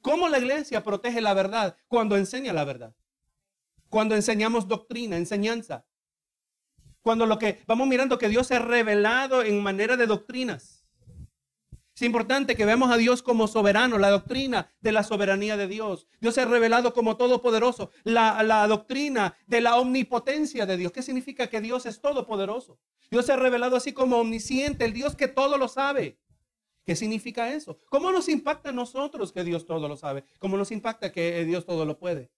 [0.00, 1.76] ¿Cómo la iglesia protege la verdad?
[1.86, 2.94] Cuando enseña la verdad.
[3.90, 5.84] Cuando enseñamos doctrina, enseñanza.
[7.02, 10.86] Cuando lo que vamos mirando que Dios se ha revelado en manera de doctrinas.
[11.94, 16.06] Es importante que veamos a Dios como soberano, la doctrina de la soberanía de Dios.
[16.20, 20.92] Dios se ha revelado como todopoderoso, la, la doctrina de la omnipotencia de Dios.
[20.92, 22.78] ¿Qué significa que Dios es todopoderoso?
[23.10, 26.18] Dios se ha revelado así como omnisciente, el Dios que todo lo sabe.
[26.84, 27.78] ¿Qué significa eso?
[27.90, 30.24] ¿Cómo nos impacta a nosotros que Dios todo lo sabe?
[30.38, 32.30] ¿Cómo nos impacta que Dios todo lo puede?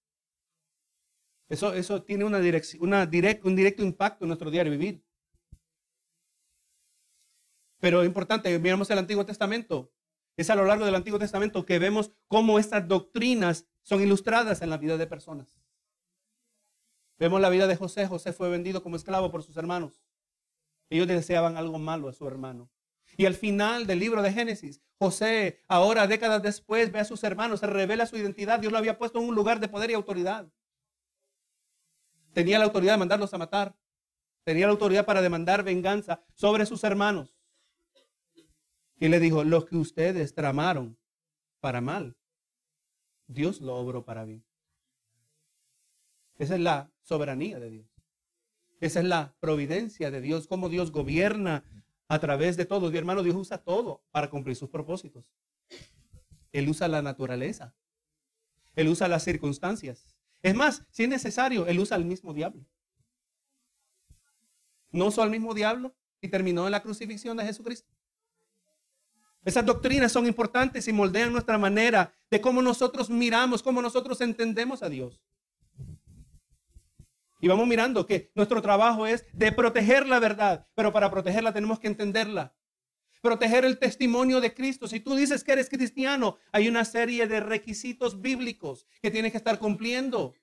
[1.49, 5.05] Eso, eso tiene una dirección, un directo impacto en nuestro diario vivir.
[7.81, 9.93] Pero es importante, miramos el Antiguo Testamento.
[10.37, 14.71] Es a lo largo del Antiguo Testamento que vemos cómo estas doctrinas son ilustradas en
[14.71, 15.61] la vida de personas.
[17.19, 18.07] Vemos la vida de José.
[18.07, 20.01] José fue vendido como esclavo por sus hermanos.
[20.91, 22.69] Ellos deseaban algo malo a su hermano.
[23.17, 27.61] Y al final del libro de Génesis, José, ahora décadas después, ve a sus hermanos,
[27.61, 28.59] se revela su identidad.
[28.59, 30.53] Dios lo había puesto en un lugar de poder y autoridad.
[32.33, 33.77] Tenía la autoridad de mandarlos a matar.
[34.45, 37.37] Tenía la autoridad para demandar venganza sobre sus hermanos.
[38.97, 40.99] Y le dijo, lo que ustedes tramaron
[41.61, 42.17] para mal,
[43.27, 44.45] Dios lo obró para bien.
[46.37, 47.90] Esa es la soberanía de Dios.
[48.81, 51.65] Esa es la providencia de Dios, cómo Dios gobierna
[52.09, 52.91] a través de todo.
[52.91, 55.25] Mi hermano, Dios usa todo para cumplir sus propósitos.
[56.53, 57.75] Él usa la naturaleza.
[58.75, 60.07] Él usa las circunstancias.
[60.43, 62.65] Es más, si es necesario, Él usa al mismo diablo.
[64.91, 67.89] No usó al mismo diablo y terminó en la crucifixión de Jesucristo.
[69.45, 74.83] Esas doctrinas son importantes y moldean nuestra manera de cómo nosotros miramos, cómo nosotros entendemos
[74.83, 75.21] a Dios.
[77.41, 81.81] Y vamos mirando que nuestro trabajo es de proteger la verdad, pero para protegerla tenemos
[81.81, 82.55] que entenderla.
[83.23, 84.89] Proteger el testimonio de Cristo.
[84.89, 89.39] Si tú dices que eres cristiano, hay una serie de requisitos bíblicos que tienes que
[89.39, 90.35] estar cumpliendo.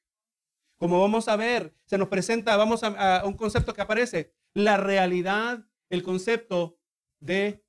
[0.77, 4.77] Como vamos a ver, se nos presenta, vamos a, a un concepto que aparece, la
[4.77, 6.79] realidad, el concepto
[7.19, 7.63] de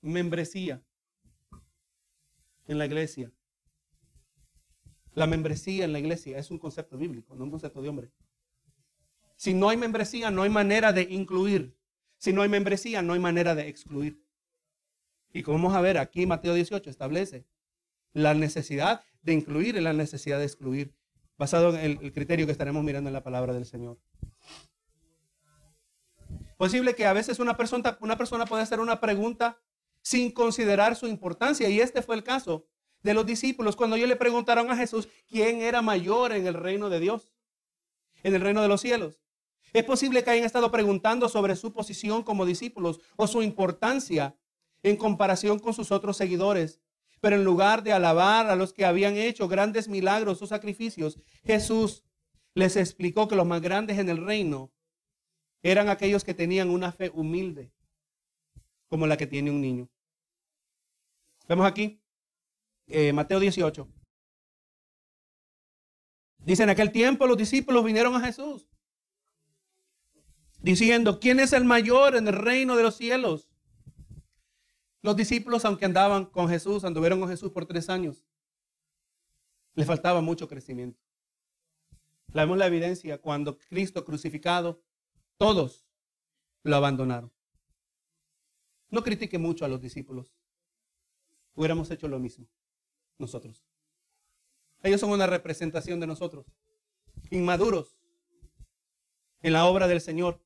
[0.00, 0.82] membresía
[2.66, 3.32] en la iglesia.
[5.14, 8.10] La membresía en la iglesia es un concepto bíblico, no un concepto de hombre.
[9.40, 11.74] Si no hay membresía, no hay manera de incluir.
[12.18, 14.22] Si no hay membresía, no hay manera de excluir.
[15.32, 17.46] Y como vamos a ver, aquí Mateo 18 establece
[18.12, 20.94] la necesidad de incluir y la necesidad de excluir,
[21.38, 23.98] basado en el, criterio que estaremos mirando en la palabra del Señor.
[26.58, 29.58] Posible que a veces una persona, una persona hacer una pregunta
[30.02, 32.66] sin considerar su importancia, y este fue el caso
[33.02, 36.90] de los discípulos cuando ellos le preguntaron a Jesús quién era mayor en el reino
[36.90, 37.32] de Dios,
[38.22, 39.18] en el reino de los cielos.
[39.72, 44.36] Es posible que hayan estado preguntando sobre su posición como discípulos o su importancia
[44.82, 46.80] en comparación con sus otros seguidores.
[47.20, 52.02] Pero en lugar de alabar a los que habían hecho grandes milagros o sacrificios, Jesús
[52.54, 54.72] les explicó que los más grandes en el reino
[55.62, 57.70] eran aquellos que tenían una fe humilde,
[58.88, 59.90] como la que tiene un niño.
[61.46, 62.02] Vemos aquí,
[62.86, 63.86] eh, Mateo 18.
[66.38, 68.69] Dice, en aquel tiempo los discípulos vinieron a Jesús
[70.62, 73.48] diciendo, ¿quién es el mayor en el reino de los cielos?
[75.02, 78.24] Los discípulos, aunque andaban con Jesús, anduvieron con Jesús por tres años,
[79.74, 81.00] les faltaba mucho crecimiento.
[82.32, 84.82] La vemos la evidencia cuando Cristo crucificado,
[85.36, 85.86] todos
[86.62, 87.32] lo abandonaron.
[88.90, 90.34] No critique mucho a los discípulos.
[91.54, 92.48] Hubiéramos hecho lo mismo
[93.18, 93.64] nosotros.
[94.82, 96.46] Ellos son una representación de nosotros,
[97.30, 97.98] inmaduros
[99.42, 100.40] en la obra del Señor.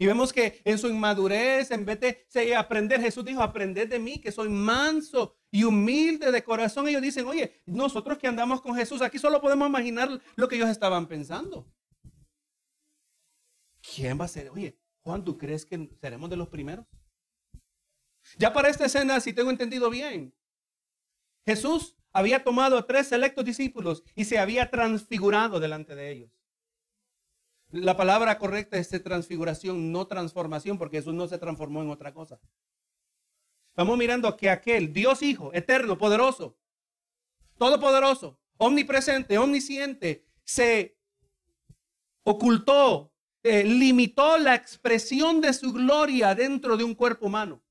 [0.00, 4.18] Y vemos que en su inmadurez, en vez de aprender, Jesús dijo, aprended de mí,
[4.18, 6.88] que soy manso y humilde de corazón.
[6.88, 10.70] Ellos dicen, oye, nosotros que andamos con Jesús, aquí solo podemos imaginar lo que ellos
[10.70, 11.70] estaban pensando.
[13.82, 14.48] ¿Quién va a ser?
[14.48, 16.86] Oye, Juan, ¿tú crees que seremos de los primeros?
[18.38, 20.34] Ya para esta escena, si tengo entendido bien,
[21.44, 26.39] Jesús había tomado a tres selectos discípulos y se había transfigurado delante de ellos.
[27.72, 32.40] La palabra correcta es transfiguración, no transformación, porque Jesús no se transformó en otra cosa.
[33.68, 36.58] Estamos mirando que aquel Dios Hijo, eterno, poderoso,
[37.56, 40.98] todopoderoso, omnipresente, omnisciente, se
[42.24, 43.12] ocultó,
[43.44, 47.62] eh, limitó la expresión de su gloria dentro de un cuerpo humano.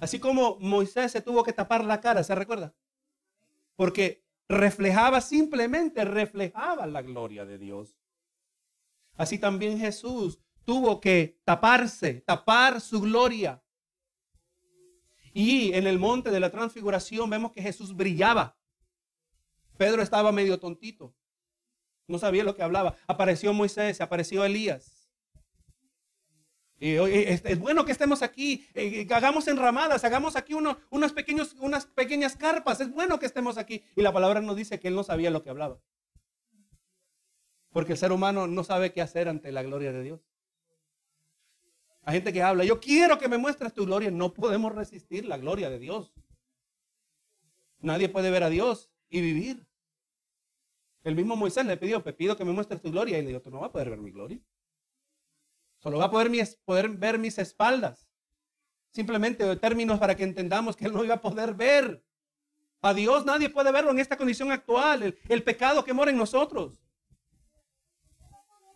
[0.00, 2.74] Así como Moisés se tuvo que tapar la cara, ¿se recuerda?
[3.76, 7.97] Porque reflejaba simplemente, reflejaba la gloria de Dios.
[9.18, 13.62] Así también Jesús tuvo que taparse, tapar su gloria.
[15.34, 18.56] Y en el monte de la transfiguración vemos que Jesús brillaba.
[19.76, 21.14] Pedro estaba medio tontito.
[22.06, 22.96] No sabía lo que hablaba.
[23.06, 25.10] Apareció Moisés, apareció Elías.
[26.80, 32.36] Y, es, bueno que estemos aquí, eh, hagamos enramadas, hagamos aquí unos pequeños, unas pequeñas
[32.36, 32.80] carpas.
[32.80, 33.82] Es bueno que estemos aquí.
[33.96, 35.80] Y la palabra nos dice que él no sabía lo que hablaba.
[37.70, 40.20] Porque el ser humano no sabe qué hacer ante la gloria de Dios.
[42.02, 44.10] Hay gente que habla, yo quiero que me muestres tu gloria.
[44.10, 46.14] No podemos resistir la gloria de Dios.
[47.80, 49.66] Nadie puede ver a Dios y vivir.
[51.04, 53.18] El mismo Moisés le pidió, te pido que me muestres tu gloria.
[53.18, 54.40] Y le dijo, tú no vas a poder ver mi gloria.
[55.78, 58.08] Solo va a poder, ver mis espaldas.
[58.90, 62.02] Simplemente términos para que entendamos que él no iba a poder ver.
[62.80, 66.80] A Dios nadie puede verlo en esta condición actual, el pecado que mora en nosotros.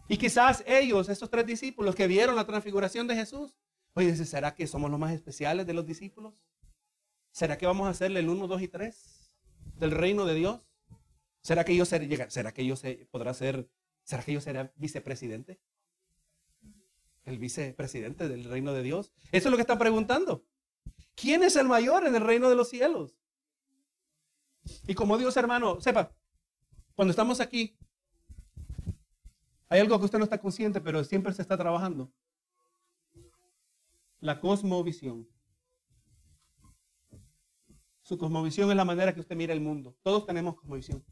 [0.08, 3.54] Y quizás ellos, esos tres discípulos que vieron la transfiguración de Jesús,
[3.94, 6.42] oye, ¿será que somos los más especiales de los discípulos?
[7.30, 9.32] ¿Será que vamos a hacerle el 1, 2 y 3
[9.76, 10.60] del reino de Dios?
[11.40, 12.74] ¿Será que yo seré, será que yo
[13.10, 13.68] podrá ser,
[14.04, 15.60] será que yo seré vicepresidente?
[17.24, 19.12] El vicepresidente del reino de Dios.
[19.32, 20.44] Eso es lo que están preguntando.
[21.14, 23.16] ¿Quién es el mayor en el reino de los cielos?
[24.86, 26.14] Y como Dios hermano, sepa,
[26.94, 27.76] cuando estamos aquí,
[29.72, 32.12] hay algo que usted no está consciente, pero siempre se está trabajando.
[34.20, 35.26] La cosmovisión.
[38.02, 39.96] Su cosmovisión es la manera que usted mira el mundo.
[40.02, 41.02] Todos tenemos cosmovisión.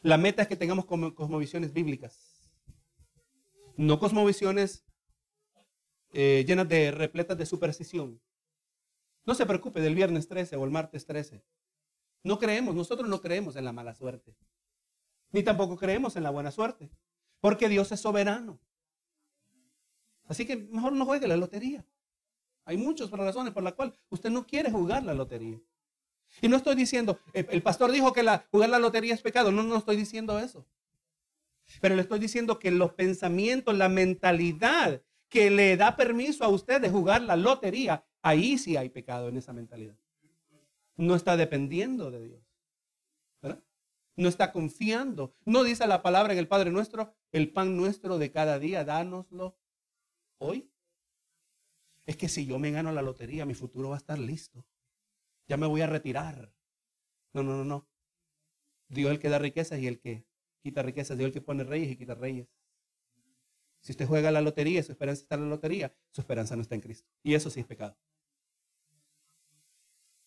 [0.00, 2.52] La meta es que tengamos cosmovisiones bíblicas.
[3.76, 4.86] No cosmovisiones
[6.12, 8.22] eh, llenas de repletas de superstición.
[9.26, 11.44] No se preocupe del viernes 13 o el martes 13.
[12.22, 14.36] No creemos, nosotros no creemos en la mala suerte.
[15.32, 16.92] Ni tampoco creemos en la buena suerte.
[17.44, 18.58] Porque Dios es soberano.
[20.26, 21.84] Así que mejor no juegue la lotería.
[22.64, 25.60] Hay muchas razones por las cuales usted no quiere jugar la lotería.
[26.40, 29.52] Y no estoy diciendo, el, pastor dijo que jugar la lotería es pecado.
[29.52, 30.64] No, no estoy diciendo eso.
[31.82, 36.80] Pero le estoy diciendo que los pensamientos, la mentalidad que le da permiso a usted
[36.80, 39.98] de jugar la lotería, ahí sí hay pecado en esa mentalidad.
[40.96, 42.43] No está dependiendo de Dios.
[44.16, 45.34] No está confiando.
[45.44, 49.58] No dice la palabra en el Padre nuestro, el pan nuestro de cada día, dánoslo
[50.38, 50.70] hoy.
[52.06, 54.64] Es que si yo me gano la lotería, mi futuro va a estar listo
[55.46, 56.52] ya me voy a retirar.
[57.32, 57.88] No, no, no, no.
[58.88, 60.24] Dios es el que da riquezas y el que
[60.62, 61.18] quita riquezas.
[61.18, 62.48] Dios es el que pone reyes y quita reyes.
[63.80, 66.74] Si usted juega la lotería, su esperanza está en la lotería, su esperanza no está
[66.74, 67.08] en Cristo.
[67.22, 67.96] Y eso sí es pecado.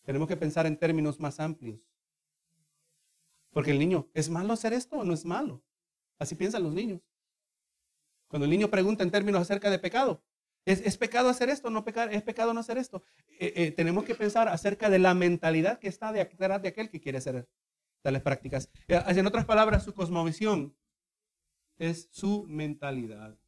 [0.03, 1.79] Tenemos que pensar en términos más amplios.
[3.57, 5.63] Porque el niño, ¿es malo hacer esto o no es malo?
[6.19, 7.01] Así piensan los niños.
[8.27, 10.21] Cuando el niño pregunta en términos acerca de pecado,
[10.63, 11.71] ¿Es, pecado hacer esto?
[11.71, 13.01] No pecar, ¿Es pecado no hacer esto?
[13.39, 17.01] Eh, eh, tenemos que pensar acerca de la mentalidad que está detrás de aquel que
[17.01, 17.49] quiere hacer
[18.03, 18.69] tales prácticas.
[18.87, 20.77] Eh, en otras palabras, su cosmovisión
[21.79, 23.39] es su mentalidad.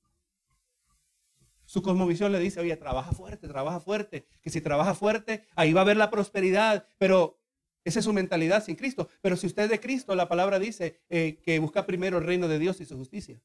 [1.65, 5.81] Su cosmovisión le dice, oye, trabaja fuerte, trabaja fuerte, que si trabaja fuerte, ahí va
[5.81, 7.38] a haber la prosperidad, pero
[7.83, 9.09] esa es su mentalidad sin Cristo.
[9.21, 12.59] Pero si usted es de Cristo, la palabra dice que busca primero el reino de
[12.59, 13.41] Dios y su justicia.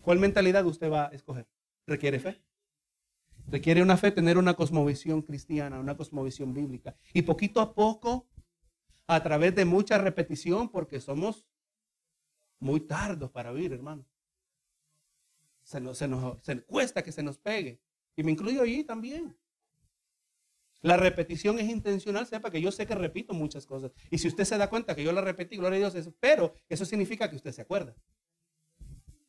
[0.00, 1.46] ¿Cuál mentalidad usted va a escoger?
[1.86, 2.42] requiere fe.
[3.48, 6.96] Requiere una fe, tener una cosmovisión cristiana, una cosmovisión bíblica.
[7.12, 8.28] Y poquito a poco,
[9.06, 11.46] a través de mucha repetición, porque somos
[12.60, 14.06] muy tardos para oír, hermano.
[15.62, 17.80] Se nos, se cuesta que se nos pegue.
[18.16, 19.36] Y me incluyo allí también.
[20.82, 23.92] La repetición es intencional, sepa que yo sé que repito muchas cosas.
[24.10, 26.84] Y si usted se da cuenta que yo la repetí, gloria a Dios, pero eso
[26.84, 27.94] significa que usted se acuerda.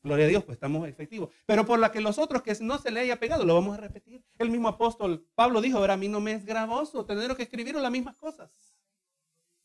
[0.02, 1.30] Gloria a Dios, pues estamos efectivos.
[1.46, 3.82] Pero por la que los otros que no se le haya pegado, lo vamos a
[3.82, 4.24] repetir.
[4.38, 7.76] El mismo apóstol Pablo dijo, ahora a mí no me es gravoso tener que escribir
[7.76, 8.52] las mismas cosas.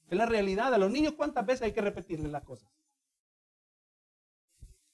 [0.09, 0.73] Es la realidad.
[0.73, 2.71] A los niños, ¿cuántas veces hay que repetirles las cosas?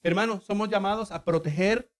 [0.01, 1.91] Hermanos, somos llamados a proteger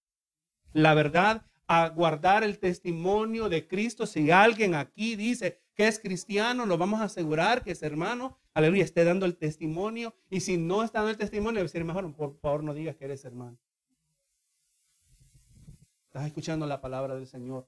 [0.73, 4.05] la verdad, a guardar el testimonio de Cristo.
[4.05, 8.83] Si alguien aquí dice que es cristiano, nos vamos a asegurar que es hermano, aleluya,
[8.83, 10.15] esté dando el testimonio.
[10.29, 13.25] Y si no está dando el testimonio, ser mejor, por favor, no digas que eres
[13.25, 13.57] hermano.
[16.07, 17.67] Estás escuchando la palabra del Señor.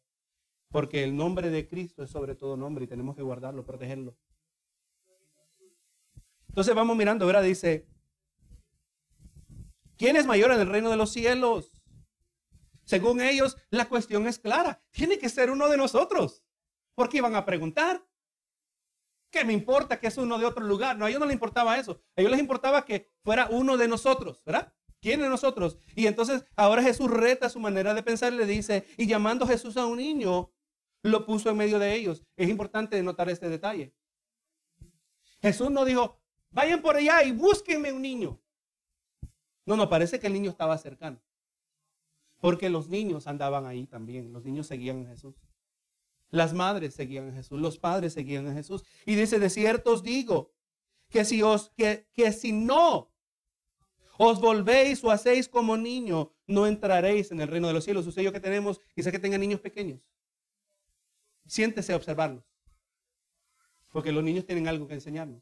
[0.69, 4.15] Porque el nombre de Cristo es sobre todo nombre y tenemos que guardarlo, protegerlo.
[6.49, 7.43] Entonces vamos mirando, ¿verdad?
[7.43, 7.87] Dice,
[9.97, 11.76] ¿quién es mayor en el reino de los cielos?
[12.87, 14.81] Según ellos, la cuestión es clara.
[14.91, 16.41] Tiene que ser uno de nosotros.
[16.95, 18.01] Porque iban a preguntar.
[19.29, 20.97] ¿Qué me importa que es uno de otro lugar?
[20.97, 22.01] No, a ellos no les importaba eso.
[22.15, 24.73] A ellos les importaba que fuera uno de nosotros, ¿verdad?
[25.01, 25.77] ¿Quién de nosotros?
[25.95, 29.75] Y entonces ahora Jesús reta su manera de pensar le dice, y llamando a Jesús
[29.75, 30.53] a un niño,
[31.03, 32.23] lo puso en medio de ellos.
[32.37, 33.93] Es importante notar este detalle.
[35.41, 36.17] Jesús no dijo,
[36.51, 38.41] vayan por allá y búsquenme un niño.
[39.65, 41.21] No, no, parece que el niño estaba cercano.
[42.39, 44.31] Porque los niños andaban ahí también.
[44.31, 45.35] Los niños seguían a Jesús.
[46.29, 47.59] Las madres seguían a Jesús.
[47.59, 48.83] Los padres seguían a Jesús.
[49.05, 50.53] Y dice, de cierto os digo,
[51.09, 53.11] que si os, que, que si no
[54.17, 58.05] os volvéis o hacéis como niño, no entraréis en el reino de los cielos.
[58.07, 60.01] Usted yo que tenemos, quizá que tengan niños pequeños.
[61.45, 62.43] Siéntese a observarlos.
[63.91, 65.41] Porque los niños tienen algo que enseñarnos.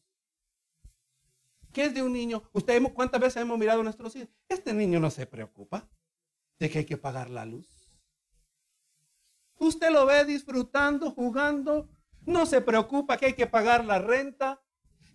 [1.74, 2.44] ¿Qué es de un niño?
[2.54, 4.30] Usted, ¿cuántas veces hemos mirado a nuestros hijos?
[4.48, 5.90] Este niño no se preocupa
[6.60, 7.68] de que hay que pagar la luz.
[9.58, 11.90] Usted lo ve disfrutando, jugando.
[12.26, 14.62] No se preocupa que hay que pagar la renta,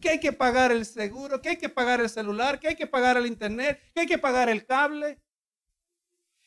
[0.01, 2.87] que hay que pagar el seguro, que hay que pagar el celular, que hay que
[2.87, 5.21] pagar el internet, que hay que pagar el cable,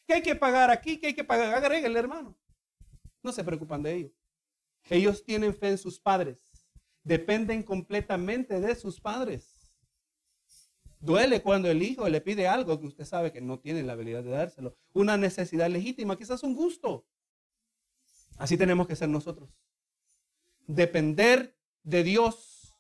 [0.07, 1.53] que hay que pagar aquí, que hay que pagar.
[1.53, 2.37] Agréguele, hermano.
[3.21, 4.11] No se preocupan de ello.
[4.89, 6.39] Ellos tienen fe en sus padres.
[7.03, 9.52] Dependen completamente de sus padres.
[11.03, 14.23] Duele cuando el hijo le pide algo que usted sabe que no tiene la habilidad
[14.23, 14.77] de dárselo.
[14.93, 17.05] Una necesidad legítima, quizás un gusto.
[18.37, 19.49] Así tenemos que ser nosotros.
[20.65, 22.73] Depender de Dios.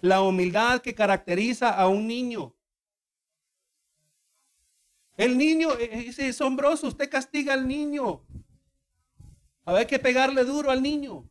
[0.00, 2.56] La humildad que caracteriza a un niño.
[5.16, 6.88] El niño es asombroso.
[6.88, 8.24] Usted castiga al niño.
[9.64, 11.30] Hay que pegarle duro al niño.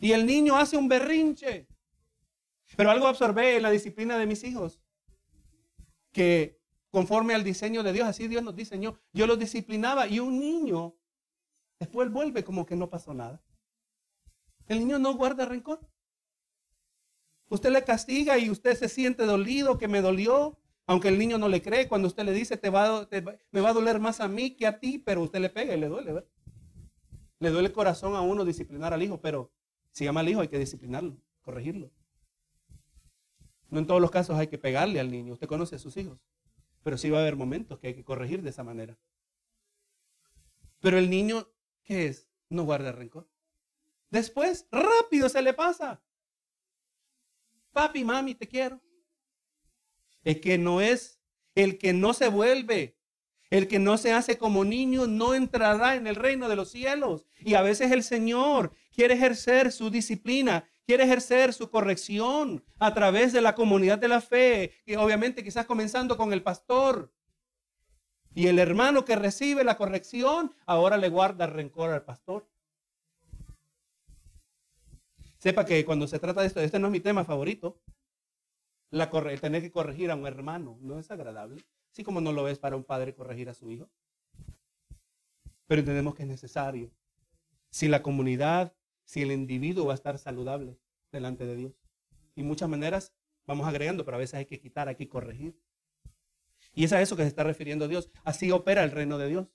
[0.00, 1.69] Y el niño hace un berrinche.
[2.76, 4.80] Pero algo absorbé en la disciplina de mis hijos.
[6.12, 10.40] Que conforme al diseño de Dios, así Dios nos diseñó, yo los disciplinaba y un
[10.40, 10.96] niño
[11.78, 13.42] después vuelve como que no pasó nada.
[14.66, 15.80] El niño no guarda rencor.
[17.48, 21.48] Usted le castiga y usted se siente dolido, que me dolió, aunque el niño no
[21.48, 23.08] le cree, cuando usted le dice, te va,
[23.50, 25.80] me va a doler más a mí que a ti, pero usted le pega y
[25.80, 26.24] le duele.
[27.40, 29.52] Le duele el corazón a uno disciplinar al hijo, pero
[29.90, 31.90] si ama al hijo hay que disciplinarlo, corregirlo.
[33.70, 35.34] No en todos los casos hay que pegarle al niño.
[35.34, 36.18] Usted conoce a sus hijos.
[36.82, 38.98] Pero sí va a haber momentos que hay que corregir de esa manera.
[40.80, 41.46] Pero el niño,
[41.84, 42.28] ¿qué es?
[42.48, 43.28] No guarda rencor.
[44.10, 46.02] Después, rápido se le pasa.
[47.72, 48.80] Papi, mami, te quiero.
[50.24, 51.20] Es que no es
[51.54, 53.00] el que no se vuelve
[53.50, 57.26] el que no se hace como niño no entrará en el reino de los cielos.
[57.40, 63.32] Y a veces el Señor quiere ejercer su disciplina, quiere ejercer su corrección a través
[63.32, 67.12] de la comunidad de la fe, que obviamente quizás comenzando con el pastor.
[68.34, 72.48] Y el hermano que recibe la corrección ahora le guarda rencor al pastor.
[75.38, 77.80] Sepa que cuando se trata de esto, este no es mi tema favorito.
[78.90, 81.62] La tener que corregir a un hermano no es agradable.
[81.92, 83.88] Así como no lo es para un padre corregir a su hijo.
[85.68, 86.90] Pero entendemos que es necesario.
[87.70, 88.74] Si la comunidad,
[89.10, 90.78] si el individuo va a estar saludable
[91.10, 91.72] delante de Dios.
[92.36, 93.12] Y muchas maneras
[93.44, 95.58] vamos agregando, pero a veces hay que quitar, hay que corregir.
[96.74, 98.08] Y es a eso que se está refiriendo Dios.
[98.22, 99.48] Así opera el reino de Dios.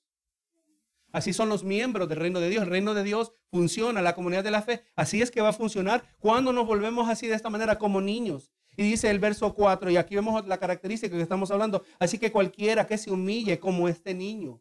[1.13, 2.63] Así son los miembros del reino de Dios.
[2.63, 4.83] El reino de Dios funciona, la comunidad de la fe.
[4.93, 8.51] Así es que va a funcionar cuando nos volvemos así de esta manera como niños.
[8.75, 11.81] Y dice el verso 4, y aquí vemos la característica que estamos hablando.
[11.97, 14.59] Así que cualquiera que se humille como este niño,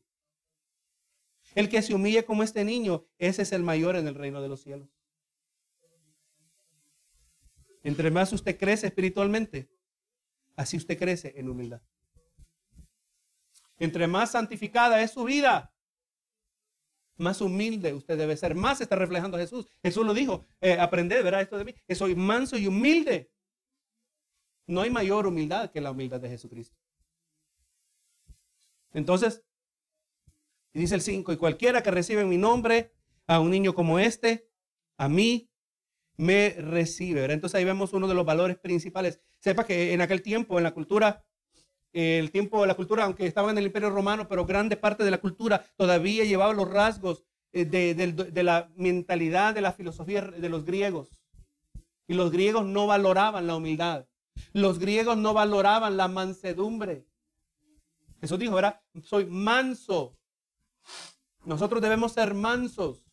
[1.55, 4.49] el que se humille como este niño, ese es el mayor en el reino de
[4.49, 4.88] los cielos.
[7.83, 9.71] Entre más usted crece espiritualmente,
[10.57, 11.83] así usted crece en humildad.
[13.79, 15.73] Entre más santificada es su vida,
[17.17, 18.55] más humilde usted debe ser.
[18.55, 19.69] Más está reflejando a Jesús.
[19.83, 23.31] Jesús lo dijo, eh, aprended, verá esto de mí, que soy manso y humilde
[24.67, 26.77] no hay mayor humildad que la humildad de Jesucristo.
[28.92, 29.42] Entonces,
[30.81, 32.92] dice el 5, y cualquiera que recibe mi nombre
[33.27, 34.48] a un niño como este,
[34.96, 35.50] a mí
[36.16, 37.25] me recibe.
[37.25, 39.20] Entonces ahí vemos uno de los valores principales.
[39.40, 41.25] Sepa que en aquel tiempo, en la cultura,
[41.92, 45.10] el tiempo de la cultura, aunque estaba en el imperio romano, pero grande parte de
[45.10, 50.48] la cultura todavía llevaba los rasgos eh, de, de la mentalidad, de la filosofía de
[50.48, 51.20] los griegos.
[52.06, 54.06] Y los griegos no valoraban la humildad.
[54.52, 57.06] Los griegos no valoraban la mansedumbre.
[58.20, 58.81] Jesús dijo, ¿verdad?
[59.02, 60.16] Soy manso.
[61.45, 63.05] Nosotros debemos ser mansos.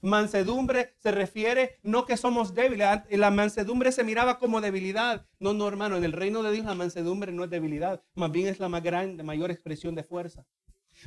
[0.00, 3.02] Mansedumbre se refiere no que somos débiles.
[3.10, 5.28] La mansedumbre se miraba como debilidad.
[5.38, 5.96] No, no, hermano.
[5.96, 8.02] En el reino de Dios la mansedumbre no es debilidad.
[8.14, 10.44] Más bien es la más grande, mayor expresión de fuerza.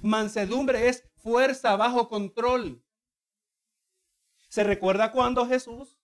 [0.02, 2.82] Mansedumbre es fuerza bajo control.
[4.48, 6.00] ¿Se recuerda cuando Jesús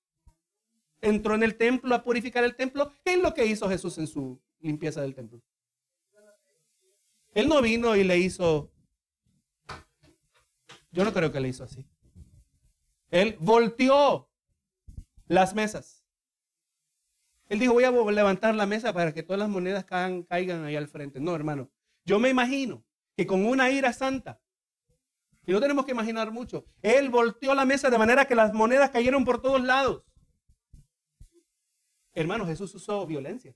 [1.00, 2.92] entró en el templo a purificar el templo?
[3.06, 5.42] ¿Qué es lo que hizo Jesús en su limpieza del templo?
[7.34, 8.70] Él no vino y le hizo...
[10.92, 11.86] Yo no creo que le hizo así.
[13.10, 14.30] Él volteó
[15.28, 16.06] las mesas.
[17.48, 20.76] Él dijo, voy a levantar la mesa para que todas las monedas caigan, caigan ahí
[20.76, 21.20] al frente.
[21.20, 21.70] No, hermano.
[22.06, 22.86] Yo me imagino
[23.16, 24.42] que con una ira santa,
[25.46, 28.92] y no tenemos que imaginar mucho, él volteó la mesa de manera que las monedas
[28.92, 30.04] cayeron por todos lados.
[32.14, 33.56] Hermano, Jesús usó violencia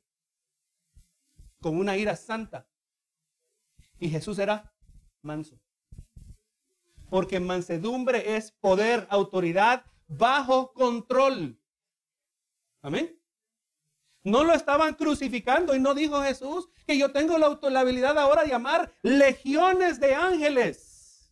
[1.62, 2.68] con una ira santa.
[3.98, 4.74] Y Jesús era
[5.22, 5.60] manso.
[7.10, 11.60] Porque mansedumbre es poder, autoridad bajo control.
[12.82, 13.20] Amén.
[14.24, 18.44] No lo estaban crucificando y no dijo Jesús que yo tengo la, la habilidad ahora
[18.44, 21.32] de llamar legiones de ángeles.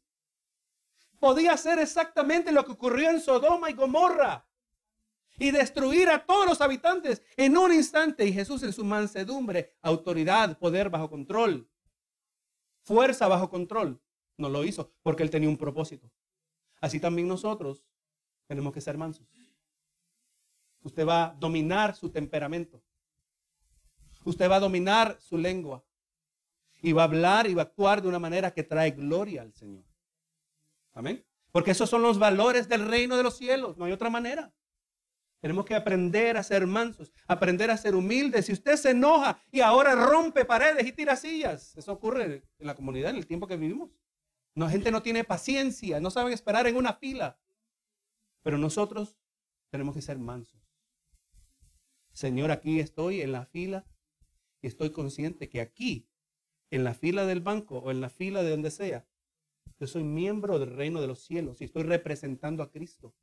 [1.20, 4.46] Podía ser exactamente lo que ocurrió en Sodoma y Gomorra
[5.40, 8.26] y destruir a todos los habitantes en un instante.
[8.26, 11.68] Y Jesús en su mansedumbre, autoridad, poder bajo control,
[12.84, 14.03] fuerza bajo control,
[14.38, 16.12] no lo hizo porque él tenía un propósito.
[16.82, 17.86] Así también nosotros
[18.48, 19.28] tenemos que ser mansos.
[20.82, 22.84] Usted va a dominar su temperamento.
[24.26, 25.84] Usted va a dominar su lengua.
[26.82, 29.54] Y va a hablar y va a actuar de una manera que trae gloria al
[29.54, 29.86] Señor.
[30.92, 31.26] Amén.
[31.52, 33.78] Porque esos son los valores del reino de los cielos.
[33.78, 34.54] No hay otra manera.
[35.40, 38.46] Tenemos que aprender a ser mansos, aprender a ser humildes.
[38.46, 42.76] Si usted se enoja y ahora rompe paredes y tira sillas, eso ocurre en la
[42.76, 43.90] comunidad en el tiempo que vivimos.
[44.56, 47.40] La gente no tiene paciencia, no saben esperar en una fila.
[48.44, 49.18] Pero nosotros
[49.70, 50.62] tenemos que ser mansos.
[52.14, 53.88] Señor, aquí estoy en la fila
[54.62, 56.08] y estoy consciente que aquí,
[56.70, 59.08] en la fila del banco o en la fila de donde sea,
[59.80, 63.16] yo soy miembro del reino de los cielos y estoy representando a Cristo.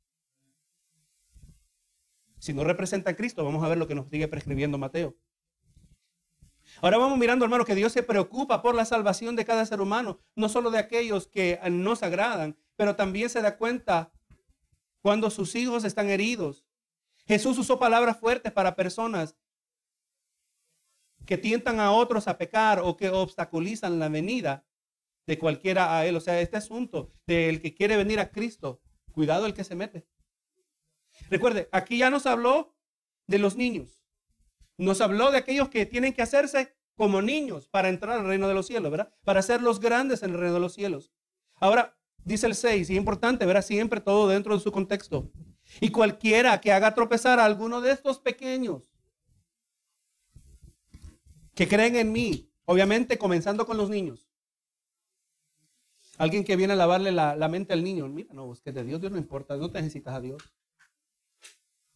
[2.39, 5.15] Si no representa a Cristo, vamos a ver lo que nos sigue prescribiendo Mateo.
[6.79, 10.19] Ahora vamos mirando, hermano, que Dios se preocupa por la salvación de cada ser humano,
[10.35, 14.11] no solo de aquellos que nos agradan, pero también se da cuenta
[15.01, 16.65] cuando sus hijos están heridos.
[17.27, 19.35] Jesús usó palabras fuertes para personas
[21.25, 24.65] que tientan a otros a pecar o que obstaculizan la venida
[25.27, 26.15] de cualquiera a él.
[26.15, 30.07] O sea, este asunto del que quiere venir a Cristo, cuidado el que se mete.
[31.29, 32.75] Recuerde, aquí ya nos habló
[33.27, 34.00] de los niños.
[34.81, 38.55] Nos habló de aquellos que tienen que hacerse como niños para entrar al reino de
[38.55, 39.13] los cielos, ¿verdad?
[39.23, 41.11] Para ser los grandes en el reino de los cielos.
[41.59, 45.31] Ahora, dice el 6, y es importante, verá siempre todo dentro de su contexto.
[45.79, 48.91] Y cualquiera que haga tropezar a alguno de estos pequeños
[51.53, 54.31] que creen en mí, obviamente comenzando con los niños.
[56.17, 58.83] Alguien que viene a lavarle la, la mente al niño, mira, no, es que de
[58.83, 60.41] Dios, Dios no importa, no te necesitas a Dios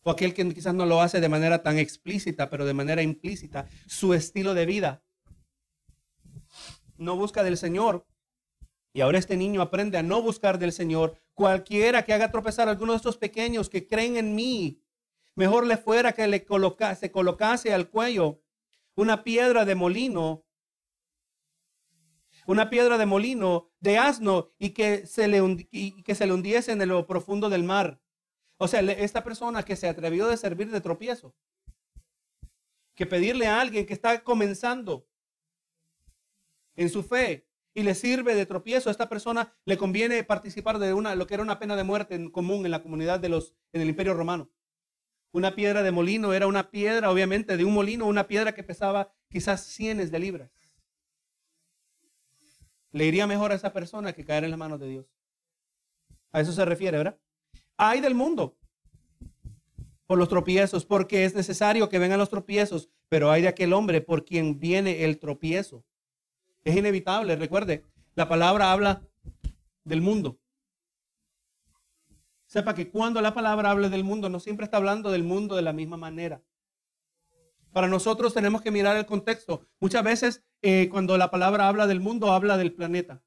[0.05, 3.67] o aquel que quizás no lo hace de manera tan explícita, pero de manera implícita,
[3.87, 5.03] su estilo de vida.
[6.97, 8.05] No busca del Señor.
[8.93, 11.19] Y ahora este niño aprende a no buscar del Señor.
[11.33, 14.79] Cualquiera que haga tropezar a alguno de estos pequeños que creen en mí,
[15.33, 16.45] mejor le fuera que le
[16.95, 18.43] se colocase al cuello
[18.95, 20.45] una piedra de molino,
[22.45, 26.73] una piedra de molino de asno y que se le, y que se le hundiese
[26.73, 28.04] en lo profundo del mar.
[28.57, 31.35] O sea, esta persona que se atrevió de servir de tropiezo,
[32.93, 35.07] que pedirle a alguien que está comenzando
[36.75, 40.93] en su fe y le sirve de tropiezo, a esta persona le conviene participar de
[40.93, 43.53] una, lo que era una pena de muerte en común en la comunidad de los,
[43.73, 44.49] en el imperio romano.
[45.33, 49.13] Una piedra de molino era una piedra, obviamente, de un molino, una piedra que pesaba
[49.27, 50.49] quizás cientos de libras.
[52.91, 55.05] Le iría mejor a esa persona que caer en las manos de Dios.
[56.31, 57.19] A eso se refiere, ¿verdad?
[57.77, 58.57] Hay del mundo
[60.05, 64.01] por los tropiezos, porque es necesario que vengan los tropiezos, pero hay de aquel hombre
[64.01, 65.83] por quien viene el tropiezo.
[66.63, 69.01] Es inevitable, recuerde, la palabra habla
[69.83, 70.39] del mundo.
[72.45, 75.61] Sepa que cuando la palabra habla del mundo, no siempre está hablando del mundo de
[75.61, 76.41] la misma manera.
[77.71, 79.67] Para nosotros tenemos que mirar el contexto.
[79.79, 83.21] Muchas veces eh, cuando la palabra habla del mundo, habla del planeta.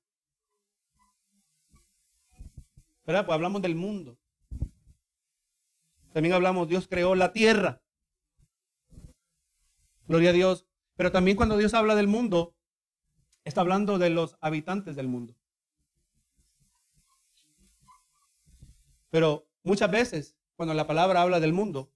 [3.05, 3.27] ¿Verdad?
[3.27, 4.18] Pues hablamos del mundo.
[6.19, 7.81] También hablamos, Dios creó la tierra.
[10.09, 10.67] Gloria a Dios.
[10.97, 12.57] Pero también cuando Dios habla del mundo,
[13.45, 15.37] está hablando de los habitantes del mundo.
[19.11, 21.93] Pero muchas veces, cuando la palabra habla del mundo,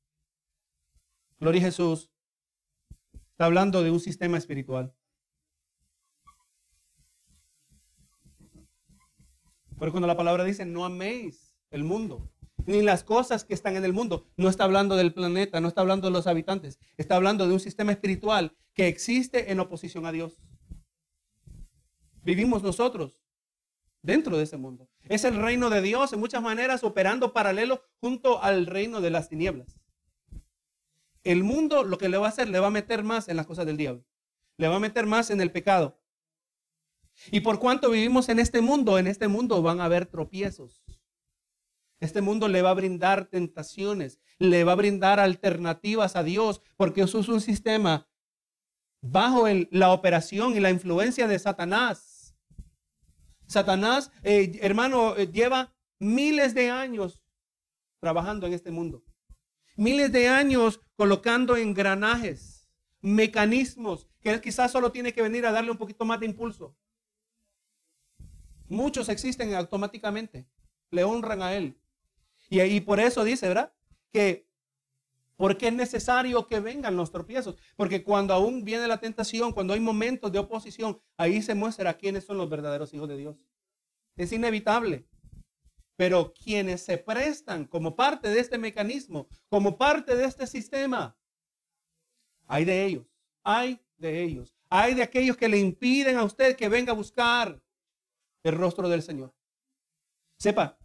[1.41, 2.13] Gloria a Jesús,
[3.33, 4.95] está hablando de un sistema espiritual.
[9.81, 12.33] Pero cuando la palabra dice, no améis el mundo,
[12.67, 15.81] ni las cosas que están en el mundo, no está hablando del planeta, no está
[15.81, 20.13] hablando de los habitantes, está hablando de un sistema espiritual que existe en oposición a
[20.13, 20.41] Dios.
[22.23, 23.23] Vivimos nosotros
[24.03, 24.89] dentro de ese mundo.
[25.09, 29.29] Es el reino de Dios en muchas maneras operando paralelo junto al reino de las
[29.29, 29.81] tinieblas.
[31.25, 33.47] El mundo lo que le va a hacer, le va a meter más en las
[33.47, 34.05] cosas del diablo.
[34.57, 35.99] Le va a meter más en el pecado.
[37.31, 40.82] Y por cuanto vivimos en este mundo, en este mundo van a haber tropiezos.
[42.03, 47.03] Este mundo le va a brindar tentaciones, le va a brindar alternativas a Dios, porque
[47.03, 48.09] eso es un sistema
[49.01, 52.35] bajo la operación y la influencia de Satanás.
[53.47, 57.23] Satanás, eh, hermano, eh, lleva miles de años
[58.01, 59.05] trabajando en este mundo.
[59.77, 62.69] Miles de años colocando engranajes,
[63.01, 66.77] mecanismos, que él quizás solo tiene que venir a darle un poquito más de impulso.
[68.67, 70.49] Muchos existen automáticamente,
[70.91, 71.79] le honran a él.
[72.53, 73.73] Y, por eso dice, ¿verdad?
[74.13, 74.47] Que
[75.37, 77.57] porque es necesario que vengan los tropiezos.
[77.77, 82.25] Porque cuando aún viene la tentación, cuando hay momentos de oposición, ahí se muestra quiénes
[82.25, 83.37] son los verdaderos hijos de Dios.
[84.17, 85.07] Es inevitable.
[85.97, 91.17] Pero quienes se prestan como parte de este mecanismo, como parte de este sistema,
[92.47, 93.07] hay de ellos,
[93.43, 97.63] hay de ellos, hay de aquellos que le impiden a usted que venga a buscar
[98.43, 99.35] el rostro del Señor.
[100.39, 100.79] Sepa,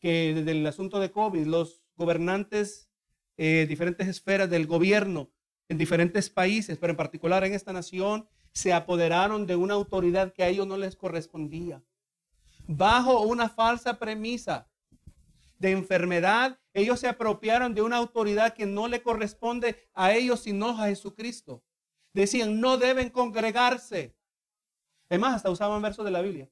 [0.00, 2.90] que desde el asunto de COVID, los gobernantes,
[3.36, 5.30] eh, diferentes esferas del gobierno
[5.68, 10.42] en diferentes países, pero en particular en esta nación, se apoderaron de una autoridad que
[10.42, 11.82] a ellos no les correspondía.
[12.66, 14.68] Bajo una falsa premisa
[15.58, 20.70] de enfermedad, ellos se apropiaron de una autoridad que no le corresponde a ellos sino
[20.70, 21.62] a Jesucristo.
[22.12, 24.16] Decían, no deben congregarse.
[25.08, 26.50] Es más, hasta usaban versos de la Biblia.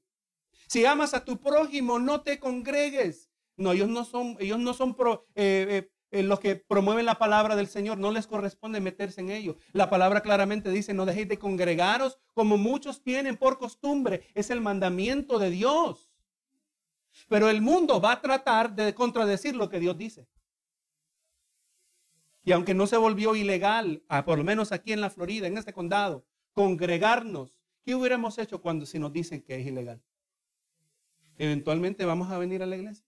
[0.67, 3.28] Si amas a tu prójimo, no te congregues.
[3.59, 4.97] No, ellos no son, ellos no son
[5.35, 7.99] eh, eh, eh, los que promueven la palabra del Señor.
[7.99, 9.57] No les corresponde meterse en ello.
[9.73, 14.23] La palabra claramente dice, no dejéis de congregaros como muchos tienen por costumbre.
[14.35, 16.13] Es el mandamiento de Dios.
[17.29, 20.29] Pero el mundo va a tratar de contradecir lo que Dios dice.
[22.45, 25.73] Y aunque no se volvió ilegal, por lo menos aquí en la Florida, en este
[25.73, 30.01] condado, congregarnos, ¿qué hubiéramos hecho cuando si nos dicen que es ilegal?
[31.37, 33.08] Eventualmente vamos a venir a la iglesia.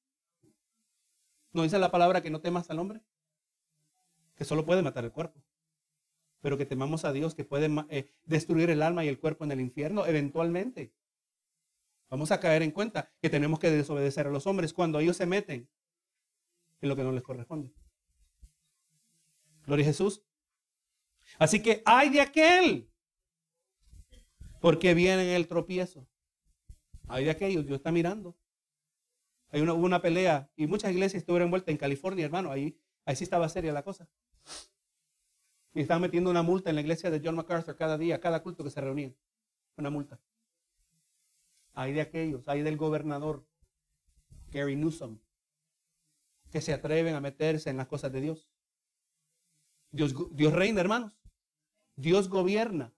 [1.53, 3.01] ¿No dice la palabra que no temas al hombre?
[4.37, 5.43] Que solo puede matar el cuerpo.
[6.41, 9.53] Pero que temamos a Dios que puede eh, destruir el alma y el cuerpo en
[9.53, 10.93] el infierno eventualmente.
[12.09, 15.27] Vamos a caer en cuenta que tenemos que desobedecer a los hombres cuando ellos se
[15.27, 15.69] meten
[16.81, 17.73] en lo que no les corresponde.
[19.67, 20.23] Gloria a Jesús.
[21.39, 22.91] Así que hay de aquel.
[24.61, 26.09] Porque viene el tropiezo.
[27.09, 28.37] Hay de aquellos, Dios está mirando.
[29.51, 32.51] Hay una, hubo una pelea y muchas iglesias estuvieron envueltas en California, hermano.
[32.53, 34.09] Ahí, ahí sí estaba seria la cosa.
[35.75, 38.65] Y estaban metiendo una multa en la iglesia de John MacArthur cada día, cada culto
[38.65, 39.15] que se reunía.
[39.77, 40.21] Una multa.
[41.75, 43.47] Hay de aquellos, hay del gobernador
[44.51, 45.21] Gary Newsom,
[46.51, 48.51] que se atreven a meterse en las cosas de Dios.
[49.93, 51.21] Dios, Dios reina, hermanos.
[51.97, 52.93] Dios gobierna.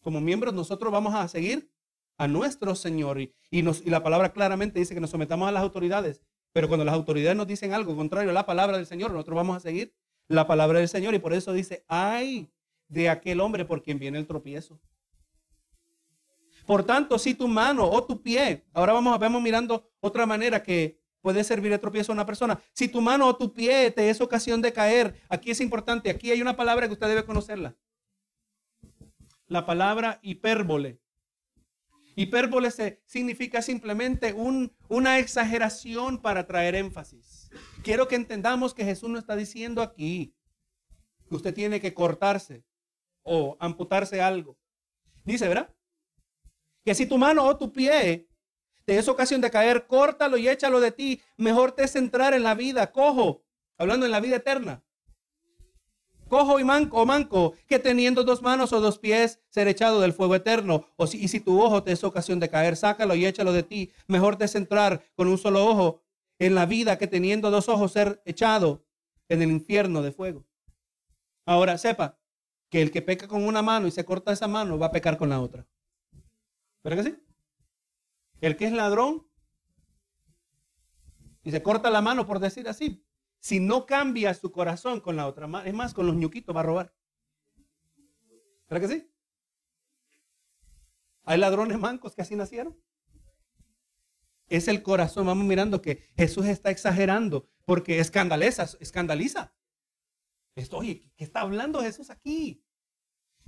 [0.00, 1.72] Como miembros nosotros vamos a seguir
[2.18, 3.20] a nuestro Señor.
[3.50, 6.20] Y, nos, y la palabra claramente dice que nos sometamos a las autoridades.
[6.52, 9.56] Pero cuando las autoridades nos dicen algo contrario a la palabra del Señor, nosotros vamos
[9.56, 9.94] a seguir
[10.28, 11.14] la palabra del Señor.
[11.14, 12.50] Y por eso dice, ay
[12.88, 14.78] de aquel hombre por quien viene el tropiezo.
[16.66, 21.00] Por tanto, si tu mano o tu pie, ahora vamos, vamos mirando otra manera que
[21.20, 22.60] puede servir de tropiezo a una persona.
[22.72, 26.30] Si tu mano o tu pie te es ocasión de caer, aquí es importante, aquí
[26.30, 27.76] hay una palabra que usted debe conocerla.
[29.46, 30.98] La palabra hipérbole.
[32.18, 32.70] Hipérbole
[33.04, 34.34] significa simplemente
[34.88, 37.50] una exageración para traer énfasis.
[37.84, 40.34] Quiero que entendamos que Jesús no está diciendo aquí
[41.28, 42.64] que usted tiene que cortarse
[43.22, 44.58] o amputarse algo.
[45.24, 45.74] Dice, ¿verdad?
[46.86, 48.26] Que si tu mano o tu pie
[48.86, 51.20] te es ocasión de caer, córtalo y échalo de ti.
[51.36, 53.44] Mejor te es entrar en la vida, cojo,
[53.76, 54.85] hablando en la vida eterna,
[56.28, 60.12] cojo y manco o manco, que teniendo dos manos o dos pies ser echado del
[60.12, 60.86] fuego eterno.
[60.96, 63.62] O si, y si tu ojo te es ocasión de caer, sácalo y échalo de
[63.62, 63.92] ti.
[64.06, 66.02] Mejor descentrar con un solo ojo
[66.38, 68.84] en la vida que teniendo dos ojos ser echado
[69.28, 70.44] en el infierno de fuego.
[71.44, 72.18] Ahora sepa
[72.68, 75.16] que el que peca con una mano y se corta esa mano va a pecar
[75.16, 75.66] con la otra.
[76.82, 77.16] ¿Verdad que sí?
[78.40, 79.26] El que es ladrón
[81.42, 83.05] y se corta la mano por decir así,
[83.46, 86.60] si no cambia su corazón con la otra mano, es más, con los ñuquitos va
[86.60, 86.92] a robar.
[88.68, 89.10] ¿Verdad que sí?
[91.22, 92.76] Hay ladrones mancos que así nacieron.
[94.48, 95.26] Es el corazón.
[95.26, 99.54] Vamos mirando que Jesús está exagerando porque escandaliza, escandaliza.
[100.56, 102.64] Esto, oye, ¿qué está hablando Jesús aquí?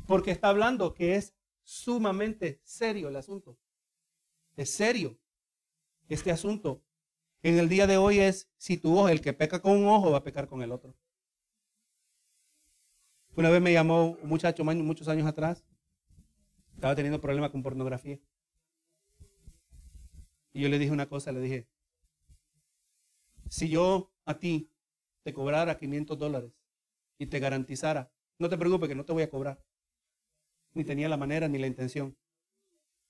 [0.07, 1.35] Porque está hablando que es
[1.65, 3.59] sumamente serio el asunto.
[4.55, 5.19] Es serio
[6.09, 6.85] este asunto.
[7.43, 10.11] En el día de hoy es, si tu ojo, el que peca con un ojo,
[10.11, 10.97] va a pecar con el otro.
[13.37, 15.65] Una vez me llamó un muchacho muchos años atrás.
[16.75, 18.19] Estaba teniendo problemas con pornografía.
[20.53, 21.69] Y yo le dije una cosa, le dije,
[23.49, 24.73] si yo a ti
[25.23, 26.53] te cobrara 500 dólares
[27.19, 29.63] y te garantizara, no te preocupes que no te voy a cobrar.
[30.75, 32.17] Ni tenía la manera ni la intención.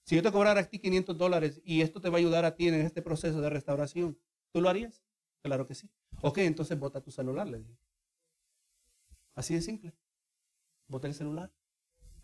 [0.08, 2.54] Si yo te cobrara a ti 500 dólares y esto te va a ayudar a
[2.54, 4.18] ti en este proceso de restauración,
[4.52, 5.04] ¿tú lo harías?
[5.42, 5.90] Claro que sí.
[6.22, 7.76] Ok, entonces bota tu celular, le dije.
[9.34, 9.92] Así de simple.
[10.86, 11.52] Bota el celular.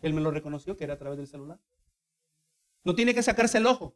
[0.01, 1.59] Él me lo reconoció que era a través del celular.
[2.83, 3.95] No tiene que sacarse el ojo.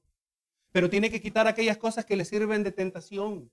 [0.72, 3.52] Pero tiene que quitar aquellas cosas que le sirven de tentación.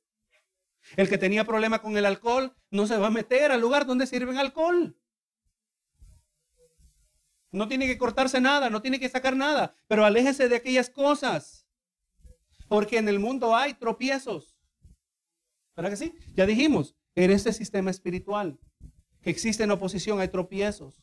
[0.99, 4.07] El que tenía problema con el alcohol no se va a meter al lugar donde
[4.07, 4.99] sirven alcohol.
[7.57, 11.67] No tiene que cortarse nada, no tiene que sacar nada, pero aléjese de aquellas cosas.
[12.69, 14.59] Porque en el mundo hay tropiezos.
[15.75, 16.13] ¿Verdad que sí?
[16.35, 18.59] Ya dijimos, en este sistema espiritual
[19.23, 21.03] que existe en oposición hay tropiezos.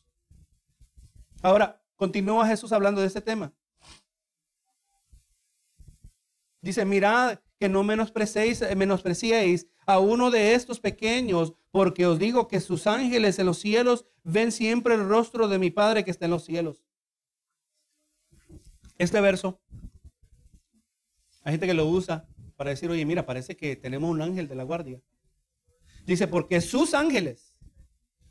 [1.42, 3.52] Ahora, continúa Jesús hablando de este tema.
[6.60, 12.60] Dice, mirad que no eh, menospreciéis a uno de estos pequeños, porque os digo que
[12.60, 16.32] sus ángeles en los cielos ven siempre el rostro de mi Padre que está en
[16.32, 16.82] los cielos.
[18.98, 19.60] Este verso,
[21.42, 24.54] hay gente que lo usa para decir, oye, mira, parece que tenemos un ángel de
[24.54, 25.00] la guardia.
[26.06, 27.54] Dice, porque sus ángeles,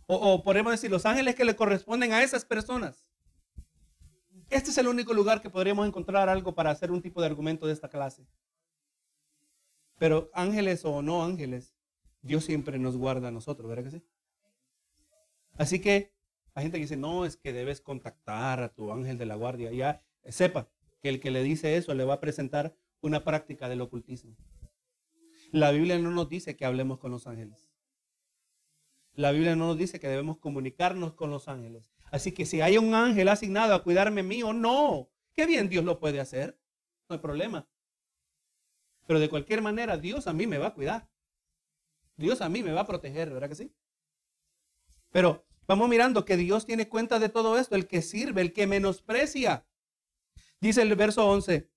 [0.07, 3.05] o, o podemos decir, los ángeles que le corresponden a esas personas,
[4.49, 7.65] este es el único lugar que podríamos encontrar algo para hacer un tipo de argumento
[7.67, 8.25] de esta clase.
[9.97, 11.75] Pero ángeles o no ángeles,
[12.21, 14.03] Dios siempre nos guarda a nosotros, ¿verdad que sí?
[15.57, 16.13] Así que
[16.55, 19.71] hay gente que dice, no, es que debes contactar a tu ángel de la guardia.
[19.71, 20.69] Ya sepa
[21.01, 24.35] que el que le dice eso le va a presentar una práctica del ocultismo.
[25.51, 27.69] La Biblia no nos dice que hablemos con los ángeles.
[29.13, 31.91] La Biblia no nos dice que debemos comunicarnos con los ángeles.
[32.11, 35.09] Así que si hay un ángel asignado a cuidarme mío, no.
[35.33, 36.59] Qué bien Dios lo puede hacer.
[37.09, 37.67] No hay problema.
[39.05, 41.09] Pero de cualquier manera, Dios a mí me va a cuidar.
[42.15, 43.73] Dios a mí me va a proteger, ¿verdad que sí?
[45.13, 48.65] Pero vamos mirando que Dios tiene cuenta de todo esto, el que sirve, el que
[48.65, 49.65] menosprecia.
[50.59, 51.69] Dice el verso 11,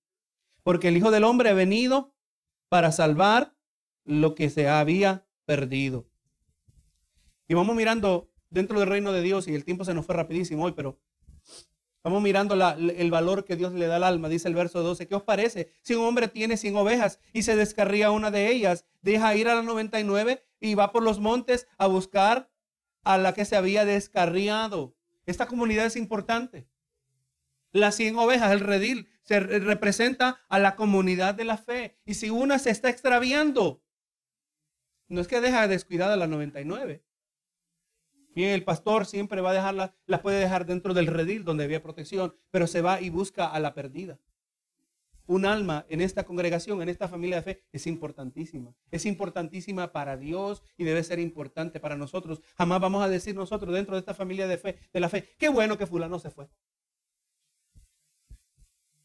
[0.63, 2.15] porque el Hijo del Hombre ha venido
[2.67, 3.55] para salvar
[4.05, 6.09] lo que se había perdido.
[7.47, 10.63] Y vamos mirando dentro del reino de Dios y el tiempo se nos fue rapidísimo
[10.65, 10.99] hoy, pero
[12.03, 14.29] vamos mirando el valor que Dios le da al alma.
[14.29, 15.71] Dice el verso 12, ¿qué os parece?
[15.83, 19.53] Si un hombre tiene 100 ovejas y se descarría una de ellas, deja ir a
[19.53, 22.49] la 99 y va por los montes a buscar
[23.13, 24.95] a la que se había descarriado.
[25.25, 26.67] Esta comunidad es importante.
[27.71, 31.99] Las 100 ovejas, el redil, se representa a la comunidad de la fe.
[32.05, 33.83] Y si una se está extraviando,
[35.07, 37.03] no es que deja descuidada la 99,
[38.37, 41.81] Bien, el pastor siempre va a dejarla, la puede dejar dentro del redil donde había
[41.81, 44.19] protección, pero se va y busca a la perdida.
[45.27, 48.73] Un alma en esta congregación, en esta familia de fe, es importantísima.
[48.91, 52.41] Es importantísima para Dios y debe ser importante para nosotros.
[52.55, 55.49] Jamás vamos a decir nosotros dentro de esta familia de fe, de la fe, qué
[55.49, 56.49] bueno que fulano se fue.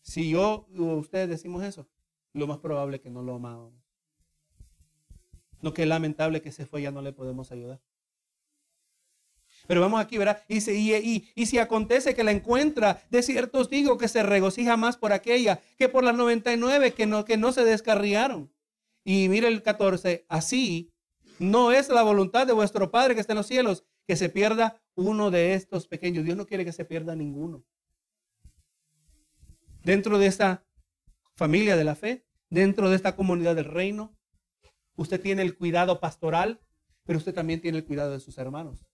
[0.01, 1.89] Si yo o ustedes decimos eso,
[2.33, 3.75] lo más probable es que no lo amamos.
[5.61, 7.81] No que es lamentable que se fue, ya no le podemos ayudar.
[9.73, 10.45] Pero vamos aquí, ¿verdad?
[10.49, 14.77] Y, y, y, si acontece que la encuentra, de cierto os digo que se regocija
[14.77, 18.53] más por aquella que por las 99 que no, que no se descarriaron.
[19.03, 20.93] Y mire el 14, así
[21.39, 24.79] no es la voluntad de vuestro Padre que está en los cielos que se pierda
[24.95, 26.27] uno de estos pequeños.
[26.27, 27.65] Dios no quiere que se pierda ninguno.
[29.85, 30.67] Dentro de esta
[31.35, 34.15] familia de la fe, dentro de esta comunidad del reino,
[34.97, 36.61] usted tiene el cuidado pastoral,
[37.05, 38.85] pero usted también tiene el cuidado de sus hermanos.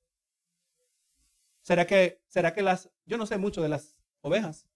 [1.68, 4.66] ¿Será que, será que las, yo no sé mucho de las ovejas,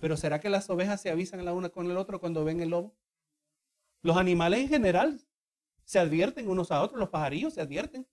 [0.00, 2.70] pero ¿será que las ovejas se avisan la una con el otro cuando ven el
[2.70, 2.92] lobo?
[4.02, 5.20] Los animales en general
[5.84, 8.04] se advierten unos a otros, los pajarillos se advierten.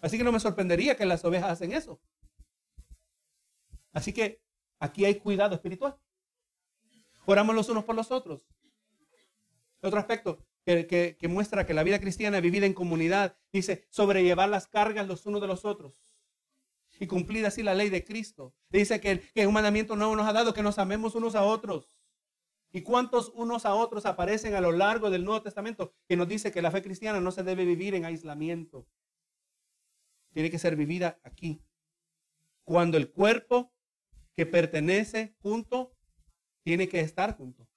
[0.00, 2.00] Así que no me sorprendería que las ovejas hacen eso.
[3.92, 4.42] Así que
[4.80, 5.96] aquí hay cuidado espiritual.
[7.24, 8.48] Oramos los unos por los otros.
[9.80, 15.06] Otro aspecto que, muestra que la vida cristiana vivida en comunidad, dice, sobrellevar las cargas
[15.06, 15.94] los unos de los otros
[16.98, 18.54] y cumplir así la ley de Cristo.
[18.68, 21.98] Dice que, que un mandamiento nuevo nos ha dado que nos amemos unos a otros.
[22.72, 26.52] ¿Y cuántos unos a otros aparecen a lo largo del Nuevo Testamento que nos dice
[26.52, 28.86] que la fe cristiana no se debe vivir en aislamiento?
[30.32, 31.64] Tiene que ser vivida aquí.
[32.62, 33.72] Cuando el cuerpo
[34.36, 35.96] que pertenece junto
[36.62, 37.69] tiene que estar junto.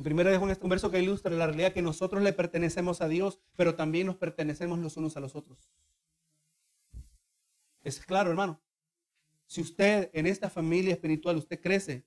[0.00, 3.08] En primera de Juan un verso que ilustra la realidad que nosotros le pertenecemos a
[3.08, 5.70] Dios, pero también nos pertenecemos los unos a los otros.
[7.82, 8.62] Es claro, hermano.
[9.44, 12.06] Si usted en esta familia espiritual, usted crece,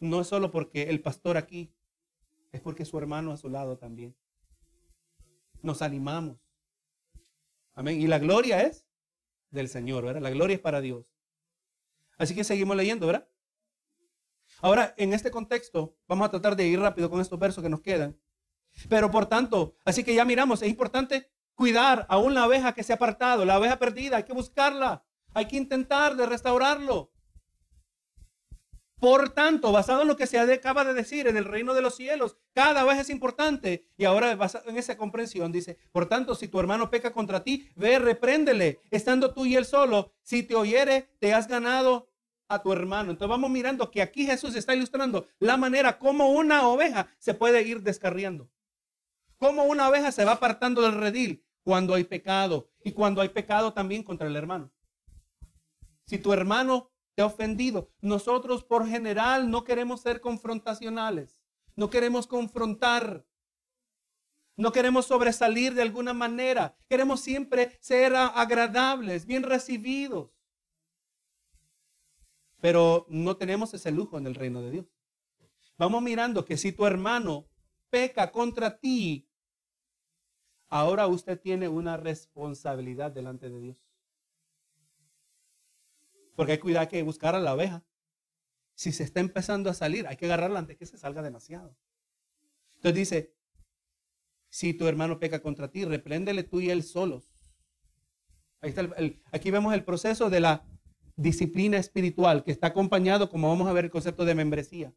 [0.00, 1.70] no es solo porque el pastor aquí,
[2.50, 4.16] es porque su hermano a su lado también.
[5.60, 6.38] Nos animamos.
[7.74, 8.00] Amén.
[8.00, 8.86] Y la gloria es
[9.50, 10.22] del Señor, ¿verdad?
[10.22, 11.12] La gloria es para Dios.
[12.16, 13.28] Así que seguimos leyendo, ¿verdad?
[14.64, 17.82] Ahora, en este contexto, vamos a tratar de ir rápido con estos versos que nos
[17.82, 18.18] quedan.
[18.88, 22.94] Pero por tanto, así que ya miramos, es importante cuidar a una oveja que se
[22.94, 25.04] ha apartado, la oveja perdida, hay que buscarla,
[25.34, 27.12] hay que intentar de restaurarlo.
[28.98, 31.96] Por tanto, basado en lo que se acaba de decir en el reino de los
[31.96, 33.90] cielos, cada oveja es importante.
[33.98, 37.68] Y ahora, basado en esa comprensión, dice, por tanto, si tu hermano peca contra ti,
[37.76, 40.14] ve, repréndele, estando tú y él solo.
[40.22, 42.13] Si te oyere, te has ganado
[42.48, 43.10] a tu hermano.
[43.10, 47.62] Entonces vamos mirando que aquí Jesús está ilustrando la manera como una oveja se puede
[47.62, 48.50] ir descarriando.
[49.38, 53.72] Cómo una oveja se va apartando del redil cuando hay pecado y cuando hay pecado
[53.72, 54.72] también contra el hermano.
[56.06, 61.42] Si tu hermano te ha ofendido, nosotros por general no queremos ser confrontacionales,
[61.76, 63.24] no queremos confrontar,
[64.56, 70.33] no queremos sobresalir de alguna manera, queremos siempre ser agradables, bien recibidos.
[72.64, 74.86] Pero no tenemos ese lujo en el reino de Dios.
[75.76, 77.46] Vamos mirando que si tu hermano
[77.90, 79.28] peca contra ti,
[80.68, 83.84] ahora usted tiene una responsabilidad delante de Dios.
[86.36, 87.84] Porque hay cuidado que buscar a la oveja.
[88.72, 91.76] Si se está empezando a salir, hay que agarrarla antes que se salga demasiado.
[92.76, 93.36] Entonces dice,
[94.48, 97.30] si tu hermano peca contra ti, repréndele tú y él solos.
[99.32, 100.66] Aquí vemos el proceso de la
[101.16, 104.92] disciplina espiritual que está acompañado, como vamos a ver, el concepto de membresía.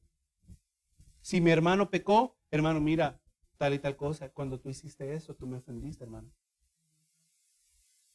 [1.21, 3.21] Si mi hermano pecó, hermano, mira,
[3.57, 4.29] tal y tal cosa.
[4.29, 6.31] Cuando tú hiciste eso, tú me ofendiste, hermano.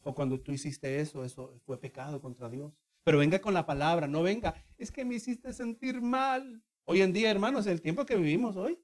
[0.02, 2.72] O cuando tú hiciste eso, eso fue pecado contra Dios.
[3.04, 4.54] Pero venga con la palabra, no venga.
[4.78, 6.62] Es que me hiciste sentir mal.
[6.84, 8.80] Hoy en día, hermanos, el tiempo que vivimos hoy,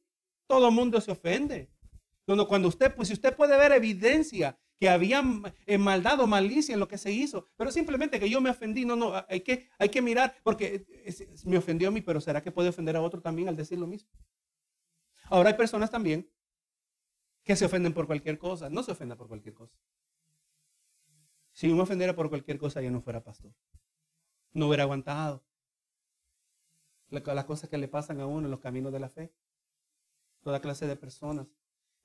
[0.46, 1.70] todo el mundo se ofende.
[2.46, 5.22] Cuando, usted, pues si usted puede ver evidencia que había
[5.66, 8.84] eh, maldad o malicia en lo que se hizo, pero simplemente que yo me ofendí,
[8.84, 10.86] no, no, hay que, hay que mirar, porque
[11.44, 13.88] me ofendió a mí, pero ¿será que puede ofender a otro también al decir lo
[13.88, 14.08] mismo?
[15.24, 16.30] Ahora hay personas también
[17.42, 19.76] que se ofenden por cualquier cosa, no se ofenda por cualquier cosa.
[21.52, 23.52] Si me ofendiera por cualquier cosa, yo no fuera pastor.
[24.52, 25.44] No hubiera aguantado
[27.08, 29.32] las cosas que le pasan a uno en los caminos de la fe.
[30.42, 31.48] Toda clase de personas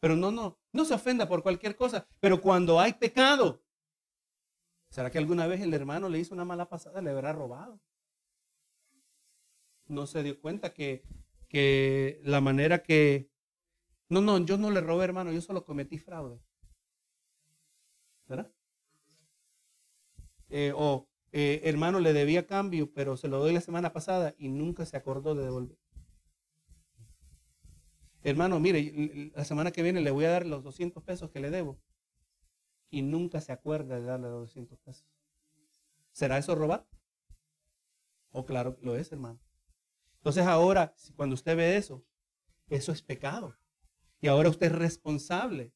[0.03, 2.05] pero no, no, no se ofenda por cualquier cosa.
[2.19, 3.63] Pero cuando hay pecado,
[4.89, 7.01] ¿será que alguna vez el hermano le hizo una mala pasada?
[7.01, 7.79] Le habrá robado.
[9.87, 11.05] No se dio cuenta que,
[11.47, 13.31] que la manera que...
[14.09, 16.37] No, no, yo no le robé, hermano, yo solo cometí fraude.
[18.27, 18.51] ¿Verdad?
[20.49, 24.49] Eh, o eh, hermano le debía cambio, pero se lo doy la semana pasada y
[24.49, 25.77] nunca se acordó de devolver.
[28.23, 31.49] Hermano, mire, la semana que viene le voy a dar los 200 pesos que le
[31.49, 31.79] debo.
[32.89, 35.05] Y nunca se acuerda de darle los 200 pesos.
[36.13, 36.87] ¿Será eso robar?
[38.31, 39.39] Oh, claro, lo es, hermano.
[40.17, 42.05] Entonces ahora, cuando usted ve eso,
[42.69, 43.57] eso es pecado.
[44.21, 45.73] Y ahora usted es responsable.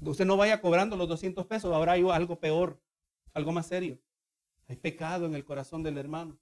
[0.00, 2.80] Usted no vaya cobrando los 200 pesos, ahora hay algo peor,
[3.34, 4.00] algo más serio.
[4.68, 6.38] Hay pecado en el corazón del hermano.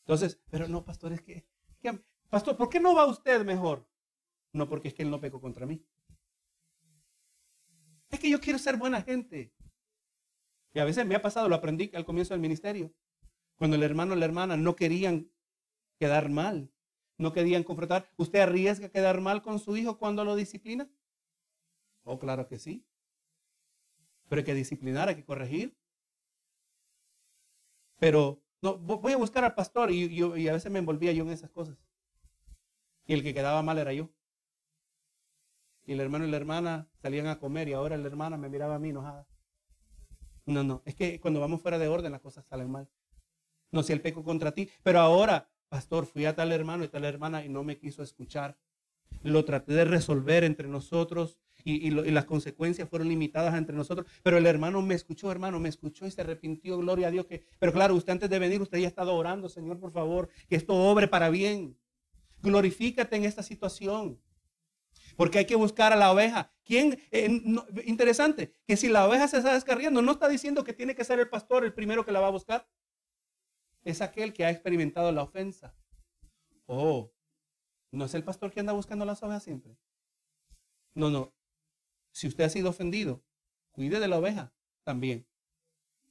[0.00, 1.48] Entonces, pero no, pastor, es que,
[1.80, 3.86] que Pastor, ¿por qué no va usted mejor?
[4.52, 5.84] No, porque es que él no pecó contra mí.
[8.10, 9.52] Es que yo quiero ser buena gente.
[10.72, 12.92] Y a veces me ha pasado, lo aprendí al comienzo del ministerio.
[13.56, 15.30] Cuando el hermano o la hermana no querían
[15.98, 16.70] quedar mal,
[17.18, 18.10] no querían confrontar.
[18.16, 20.88] ¿Usted arriesga quedar mal con su hijo cuando lo disciplina?
[22.04, 22.86] Oh, claro que sí.
[24.28, 25.76] Pero hay que disciplinar, hay que corregir.
[27.98, 31.30] Pero no, voy a buscar al pastor y, y a veces me envolvía yo en
[31.30, 31.85] esas cosas.
[33.06, 34.10] Y el que quedaba mal era yo.
[35.84, 38.74] Y el hermano y la hermana salían a comer y ahora la hermana me miraba
[38.74, 39.26] a mí enojada.
[40.44, 42.88] No, no, es que cuando vamos fuera de orden las cosas salen mal.
[43.70, 47.04] No si el peco contra ti, pero ahora, pastor, fui a tal hermano y tal
[47.04, 48.56] hermana y no me quiso escuchar.
[49.22, 54.06] Lo traté de resolver entre nosotros y, las consecuencias fueron limitadas entre nosotros.
[54.22, 57.26] Pero el hermano me escuchó, hermano, me escuchó y se arrepintió, gloria a Dios.
[57.26, 60.28] Que, pero claro, usted antes de venir, usted ya ha estado orando, Señor, por favor,
[60.48, 61.76] que esto obre para bien.
[62.42, 64.20] Glorifícate en esta situación.
[65.16, 66.52] Porque hay que buscar a la oveja.
[66.64, 67.00] ¿Quién?
[67.10, 67.28] Eh,
[67.86, 71.18] interesante, que si la oveja se está descarriando, no está diciendo que tiene que ser
[71.20, 72.68] el pastor el primero que la va a buscar.
[73.84, 75.74] Es aquel que ha experimentado la ofensa.
[76.66, 77.12] Oh,
[77.92, 79.78] no es el pastor que anda buscando las ovejas siempre.
[80.94, 81.34] No, no.
[82.12, 83.24] Si usted ha sido ofendido,
[83.70, 85.26] cuide de la oveja también.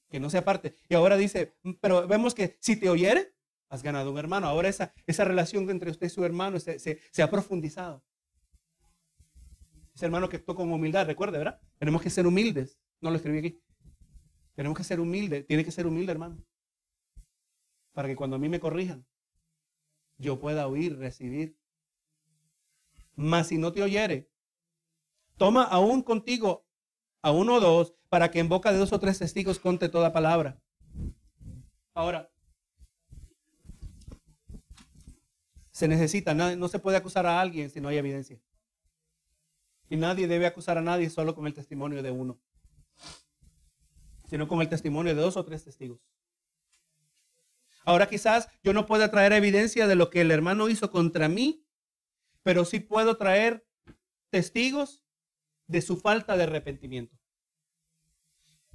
[0.09, 0.77] Que no se aparte.
[0.87, 3.34] Y ahora dice, pero vemos que si te oyere,
[3.69, 4.47] has ganado un hermano.
[4.47, 8.03] Ahora esa, esa relación entre usted y su hermano se, se ha profundizado.
[9.95, 11.61] Ese hermano que actuó con humildad, recuerde, ¿verdad?
[11.77, 12.77] Tenemos que ser humildes.
[12.99, 13.61] No lo escribí aquí.
[14.53, 15.47] Tenemos que ser humildes.
[15.47, 16.43] Tiene que ser humilde, hermano.
[17.93, 19.05] Para que cuando a mí me corrijan,
[20.17, 21.57] yo pueda oír, recibir.
[23.15, 24.29] Mas si no te oyere,
[25.37, 26.65] toma aún contigo
[27.21, 30.11] a uno o dos para que en boca de dos o tres testigos conte toda
[30.11, 30.61] palabra.
[31.93, 32.29] Ahora,
[35.75, 38.39] se necesita, no, se puede acusar a alguien si no hay evidencia.
[39.89, 42.39] Y nadie debe acusar a nadie solo con el testimonio de uno,
[44.29, 45.99] sino con el testimonio de dos o tres testigos.
[47.83, 51.67] Ahora quizás yo no pueda traer evidencia de lo que el hermano hizo contra mí,
[52.41, 53.67] pero sí puedo traer
[54.29, 55.03] testigos
[55.67, 57.17] de su falta de arrepentimiento.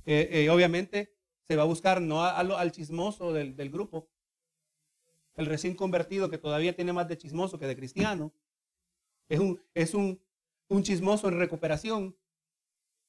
[0.05, 1.17] Eh, eh, obviamente
[1.49, 4.11] se va a buscar no al chismoso del, del grupo,
[5.41, 8.33] el recién convertido que todavía tiene más de chismoso que de cristiano.
[9.29, 10.21] Es un, es un
[10.71, 12.17] un chismoso en recuperación.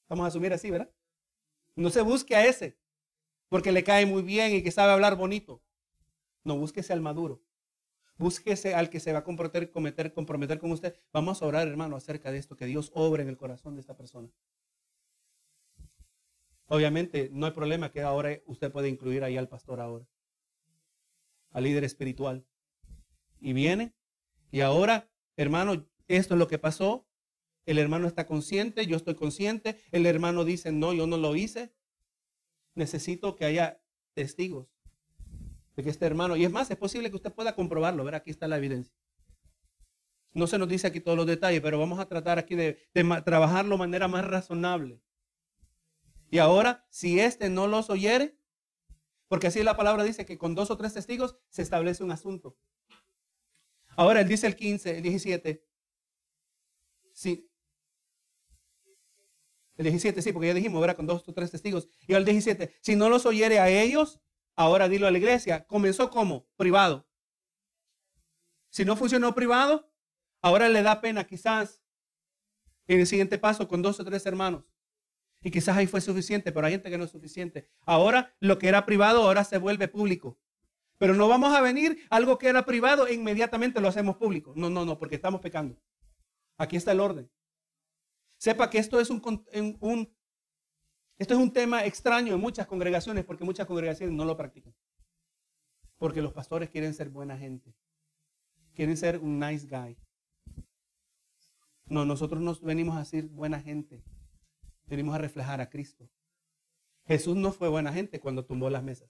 [0.09, 0.91] Vamos a asumir así, ¿verdad?
[1.75, 2.77] No se busque a ese,
[3.47, 5.63] porque le cae muy bien y que sabe hablar bonito.
[6.43, 7.41] No, búsquese al maduro.
[8.17, 10.99] Búsquese al que se va a comprometer, cometer, comprometer con usted.
[11.13, 13.95] Vamos a orar, hermano, acerca de esto, que Dios obre en el corazón de esta
[13.95, 14.29] persona.
[16.67, 20.05] Obviamente, no hay problema que ahora usted puede incluir ahí al pastor ahora,
[21.51, 22.45] al líder espiritual.
[23.39, 23.93] Y viene,
[24.51, 27.07] y ahora, hermano, esto es lo que pasó,
[27.65, 29.77] el hermano está consciente, yo estoy consciente.
[29.91, 31.73] El hermano dice, no, yo no lo hice.
[32.75, 33.81] Necesito que haya
[34.13, 34.67] testigos
[35.75, 38.29] de que este hermano, y es más, es posible que usted pueda comprobarlo, ver, aquí
[38.31, 38.93] está la evidencia.
[40.33, 42.79] No se nos dice aquí todos los detalles, pero vamos a tratar aquí de,
[43.25, 45.01] trabajarlo de manera más razonable.
[46.29, 48.37] Y ahora, si este no los oyere,
[49.31, 52.57] porque así la palabra dice que con dos o tres testigos se establece un asunto.
[53.95, 55.65] Ahora él dice el 15, el 17.
[57.13, 57.49] Sí,
[59.77, 60.97] el 17, sí, porque ya dijimos, ¿verdad?
[60.97, 61.87] Con dos o tres testigos.
[62.07, 64.19] Y el 17, si no los oyere a ellos,
[64.57, 65.65] ahora dilo a la iglesia.
[65.65, 67.07] Comenzó como privado.
[68.69, 69.93] Si no funcionó privado,
[70.41, 71.81] ahora le da pena quizás
[72.85, 74.70] en el siguiente paso con dos o tres hermanos.
[75.43, 77.67] Y quizás ahí fue suficiente, pero hay gente que no es suficiente.
[77.85, 80.39] Ahora lo que era privado ahora se vuelve público.
[80.97, 84.53] Pero no vamos a venir algo que era privado e inmediatamente lo hacemos público.
[84.55, 85.81] No, no, no, porque estamos pecando.
[86.57, 87.31] Aquí está el orden.
[88.37, 89.19] Sepa que esto es un,
[91.17, 94.75] esto es un tema extraño en muchas congregaciones porque muchas congregaciones no lo practican.
[95.97, 97.75] Porque los pastores quieren ser buena gente.
[98.75, 99.97] Quieren ser un nice guy.
[101.85, 104.03] No, nosotros nos venimos a ser buena gente.
[104.91, 106.11] Venimos a reflejar a Cristo.
[107.05, 109.09] Jesús no fue buena gente cuando tumbó las mesas.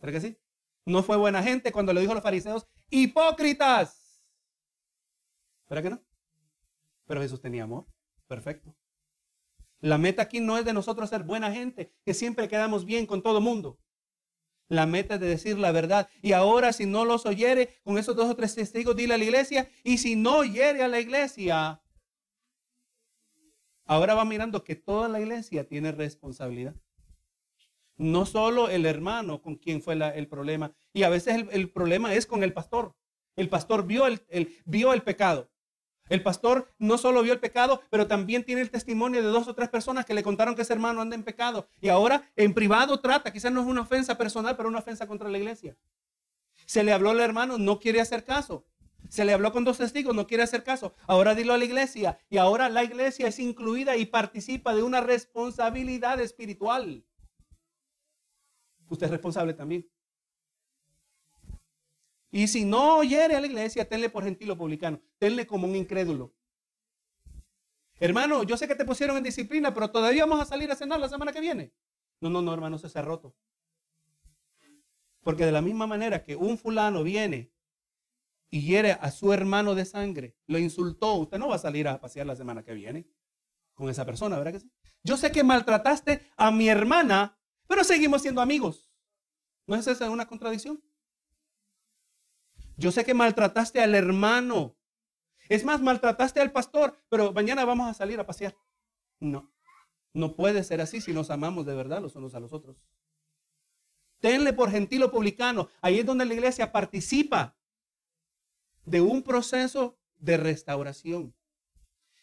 [0.00, 0.38] ¿Verdad que sí?
[0.86, 4.24] No fue buena gente cuando le dijo a los fariseos, hipócritas.
[5.68, 6.02] ¿Verdad que no?
[7.04, 7.86] Pero Jesús tenía amor.
[8.26, 8.74] Perfecto.
[9.80, 13.22] La meta aquí no es de nosotros ser buena gente, que siempre quedamos bien con
[13.22, 13.80] todo mundo.
[14.66, 16.08] La meta es de decir la verdad.
[16.22, 19.24] Y ahora si no los oyere, con esos dos o tres testigos, dile a la
[19.24, 19.68] iglesia.
[19.84, 21.81] Y si no oyere a la iglesia,
[23.84, 26.74] ahora va mirando que toda la iglesia tiene responsabilidad.
[27.96, 30.72] No solo el hermano con quien fue el problema.
[30.92, 32.94] Y a veces el, problema es con el pastor.
[33.36, 34.22] El pastor vio el,
[34.64, 35.50] vio el pecado.
[36.08, 39.54] El pastor no solo vio el pecado, pero también tiene el testimonio de dos o
[39.54, 41.68] tres personas que le contaron que ese hermano anda en pecado.
[41.80, 45.28] Y ahora en privado trata, quizás no es una ofensa personal, pero una ofensa contra
[45.28, 45.76] la iglesia.
[46.66, 48.66] Se le habló al hermano, no quiere hacer caso.
[49.08, 50.94] Se le habló con dos testigos, no quiere hacer caso.
[51.06, 52.18] Ahora dilo a la iglesia.
[52.30, 57.04] Y ahora la iglesia es incluida y participa de una responsabilidad espiritual.
[58.88, 59.88] Usted es responsable también.
[62.30, 65.00] Y si no oyere a la iglesia, tenle por gentil o publicano.
[65.18, 66.34] Tenle como un incrédulo.
[68.00, 70.98] Hermano, yo sé que te pusieron en disciplina, pero todavía vamos a salir a cenar
[70.98, 71.72] la semana que viene.
[72.20, 73.34] No, no, no, hermano, se ha roto.
[75.22, 77.52] Porque de la misma manera que un fulano viene
[78.52, 81.98] y hiere a su hermano de sangre, lo insultó, usted no va a salir a
[81.98, 83.08] pasear la semana que viene
[83.72, 84.70] con esa persona, ¿verdad que sí?
[85.02, 88.92] Yo sé que maltrataste a mi hermana, pero seguimos siendo amigos.
[89.66, 90.84] ¿No es esa una contradicción?
[92.76, 94.76] Yo sé que maltrataste al hermano.
[95.48, 98.54] Es más, maltrataste al pastor, pero mañana vamos a salir a pasear.
[99.18, 99.50] No,
[100.12, 102.84] no puede ser así si nos amamos de verdad los unos a los otros.
[104.20, 105.70] Tenle por gentil o publicano.
[105.80, 107.56] Ahí es donde la iglesia participa
[108.84, 111.34] de un proceso de restauración.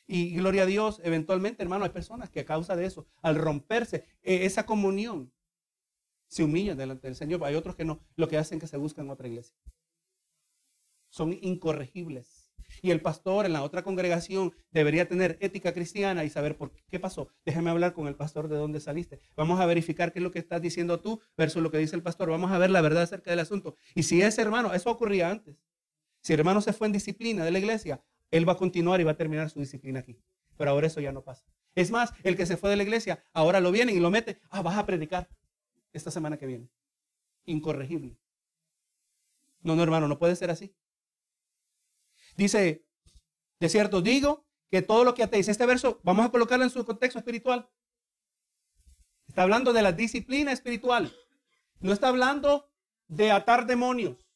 [0.08, 4.06] Y gloria a Dios, eventualmente, hermano, hay personas que a causa de eso, al romperse
[4.24, 5.32] eh, esa comunión,
[6.28, 7.44] se humillan delante del Señor.
[7.44, 9.56] Hay otros que no, lo que hacen es que se buscan otra iglesia.
[11.10, 12.50] Son incorregibles.
[12.82, 17.00] Y el pastor en la otra congregación debería tener ética cristiana y saber por qué
[17.00, 17.30] pasó.
[17.46, 19.20] Déjame hablar con el pastor de dónde saliste.
[19.36, 22.04] Vamos a verificar qué es lo que estás diciendo tú versus lo que dice el
[22.04, 22.30] pastor.
[22.30, 23.76] Vamos a ver la verdad acerca del asunto.
[23.96, 25.58] Y si ese hermano, eso ocurría antes.
[26.22, 29.04] Si el hermano se fue en disciplina de la iglesia, él va a continuar y
[29.04, 30.18] va a terminar su disciplina aquí.
[30.58, 31.46] Pero ahora eso ya no pasa.
[31.76, 34.40] Es más, el que se fue de la iglesia, ahora lo vienen y lo mete.
[34.50, 35.30] Ah, vas a predicar
[35.94, 36.70] esta semana que viene.
[37.46, 38.18] Incorregible.
[39.62, 40.76] No, no, hermano, no puede ser así.
[42.36, 42.86] Dice,
[43.60, 46.86] de cierto digo que todo lo que atéis, este verso, vamos a colocarlo en su
[46.86, 47.70] contexto espiritual.
[49.28, 51.14] Está hablando de la disciplina espiritual.
[51.80, 52.72] No está hablando
[53.08, 54.29] de atar demonios.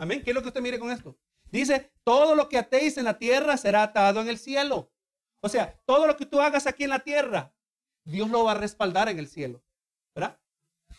[0.00, 0.22] Amén.
[0.24, 1.18] ¿Qué es lo que usted mire con esto?
[1.52, 4.90] Dice, todo lo que atéis en la tierra será atado en el cielo.
[5.42, 7.54] O sea, todo lo que tú hagas aquí en la tierra,
[8.04, 9.62] Dios lo va a respaldar en el cielo.
[10.14, 10.40] ¿Verdad?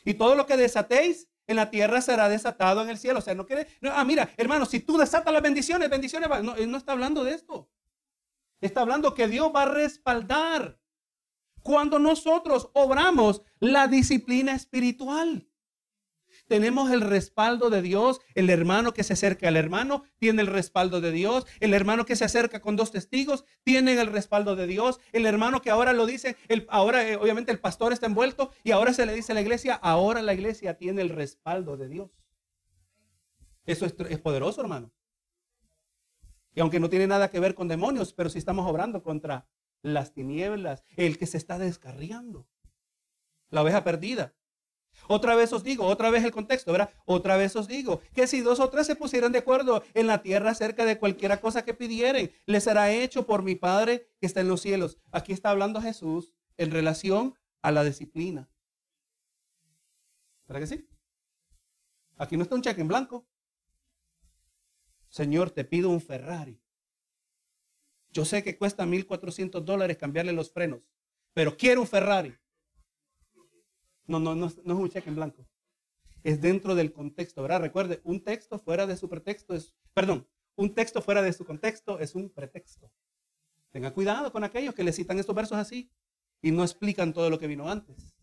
[0.06, 3.18] Y todo lo que desatéis en la tierra será desatado en el cielo.
[3.18, 3.68] O sea, no quiere.
[3.92, 6.30] ah, mira, hermano, si tú desatas las bendiciones, bendiciones.
[6.44, 7.72] No, él no está hablando de esto.
[8.62, 10.80] Está hablando que Dios va a respaldar
[11.64, 15.51] cuando nosotros obramos la disciplina espiritual
[16.52, 18.20] tenemos el respaldo de Dios.
[18.36, 21.48] El hermano que se acerca al hermano tiene el respaldo de Dios.
[21.62, 25.00] El hermano que se acerca con dos testigos tiene el respaldo de Dios.
[25.14, 26.36] El hermano que ahora lo dice,
[26.68, 29.76] ahora eh, obviamente el pastor está envuelto y ahora se le dice a la iglesia,
[29.76, 32.12] ahora la iglesia tiene el respaldo de Dios.
[33.64, 34.92] Eso es, es poderoso, hermano.
[36.54, 39.48] Y aunque no tiene nada que ver con demonios, pero si estamos obrando contra
[39.84, 42.46] las tinieblas, el que se está descarriando,
[43.52, 44.34] la oveja perdida.
[45.12, 46.90] Otra vez os digo, otra vez el contexto, ¿verdad?
[47.04, 50.22] Otra vez os digo que si dos o tres se pusieran de acuerdo en la
[50.22, 54.40] tierra acerca de cualquiera cosa que pidieren, les será hecho por mi Padre que está
[54.40, 55.00] en los cielos.
[55.12, 58.50] Aquí está hablando Jesús en relación a la disciplina.
[60.48, 60.90] ¿Verdad que sí?
[62.18, 63.28] Aquí no está un cheque en blanco.
[65.10, 66.62] Señor, te pido un Ferrari.
[68.12, 70.88] Yo sé que cuesta 1.400 dólares cambiarle los frenos,
[71.34, 72.34] pero quiero un Ferrari.
[74.12, 75.48] No, no, no, no es un cheque en blanco.
[76.22, 77.62] Es dentro del contexto, ¿verdad?
[77.62, 81.98] Recuerde, un texto fuera de su pretexto es, perdón, un texto fuera de su contexto
[81.98, 82.92] es un pretexto.
[83.72, 85.90] Tenga cuidado con aquellos que le citan estos versos así
[86.42, 88.14] y no explican todo lo que vino antes.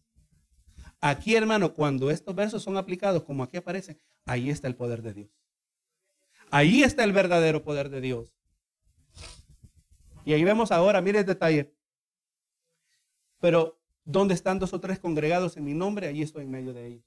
[1.01, 5.15] Aquí, hermano, cuando estos versos son aplicados como aquí aparecen, ahí está el poder de
[5.15, 5.31] Dios.
[6.51, 8.37] Ahí está el verdadero poder de Dios.
[10.27, 11.75] Y ahí vemos ahora, mire el detalle.
[13.41, 13.78] Pero
[14.09, 17.05] donde están dos o tres congregados en mi nombre, allí estoy en medio de ellos.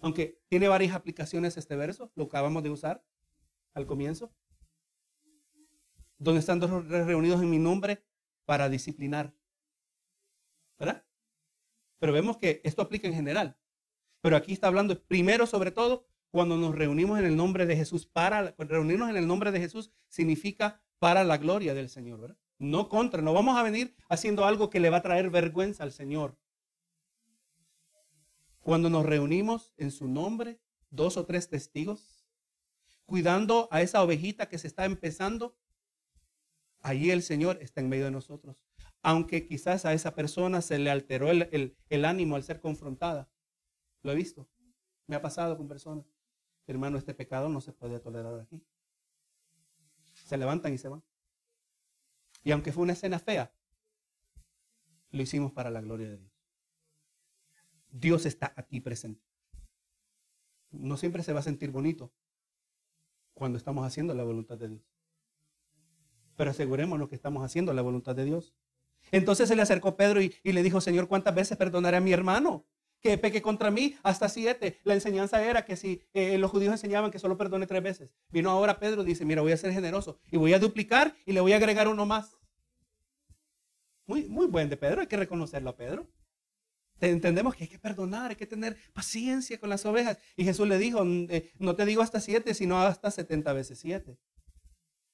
[0.00, 3.04] Aunque tiene varias aplicaciones este verso, lo acabamos de usar
[3.74, 4.32] al comienzo.
[6.16, 8.04] Donde están dos o tres reunidos en mi nombre
[8.44, 9.34] para disciplinar.
[10.78, 11.04] ¿Verdad?
[11.98, 13.58] Pero vemos que esto aplica en general.
[14.20, 18.06] Pero aquí está hablando primero sobre todo cuando nos reunimos en el nombre de Jesús.
[18.06, 22.38] Para reunirnos en el nombre de Jesús significa para la gloria del Señor, ¿verdad?
[22.58, 23.22] No contra.
[23.22, 26.36] No vamos a venir haciendo algo que le va a traer vergüenza al Señor.
[28.60, 32.26] Cuando nos reunimos en su nombre, dos o tres testigos,
[33.06, 35.56] cuidando a esa ovejita que se está empezando,
[36.80, 38.56] allí el Señor está en medio de nosotros.
[39.00, 43.30] Aunque quizás a esa persona se le alteró el, el ánimo al ser confrontada.
[44.02, 44.48] Lo he visto.
[45.06, 46.04] Me ha pasado con personas.
[46.66, 48.62] Hermano, este pecado no se puede tolerar aquí.
[50.12, 51.02] Se levantan y se van.
[52.42, 53.52] Y aunque fue una escena fea,
[55.10, 56.32] lo hicimos para la gloria de Dios.
[57.90, 59.24] Dios está aquí presente.
[60.70, 62.12] No siempre se va a sentir bonito
[63.32, 64.82] cuando estamos haciendo la voluntad de Dios.
[66.36, 68.54] Pero asegurémonos que estamos haciendo la voluntad de Dios.
[69.10, 72.12] Entonces se le acercó Pedro y, y, le dijo, Señor, ¿cuántas veces perdonaré a mi
[72.12, 72.66] hermano
[73.00, 74.80] que peque contra mí hasta siete.
[74.84, 78.10] La enseñanza era que si eh, los judíos enseñaban que solo perdone tres veces.
[78.30, 81.32] Vino ahora Pedro y dice, mira, voy a ser generoso y voy a duplicar y
[81.32, 82.36] le voy a agregar uno más.
[84.06, 86.08] Muy, muy buen de Pedro, hay que reconocerlo a Pedro.
[87.00, 90.18] Entendemos que hay que perdonar, hay que tener paciencia con las ovejas.
[90.36, 94.18] Y Jesús le dijo, eh, no te digo hasta siete, sino hasta setenta veces siete.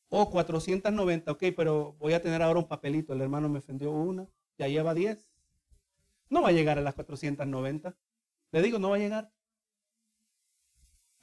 [0.09, 3.13] O 490, ok, pero voy a tener ahora un papelito.
[3.13, 5.34] El hermano me ofendió una, ya lleva 10.
[6.35, 7.97] No va a llegar a las 490.
[8.51, 9.31] Le digo, no va a llegar.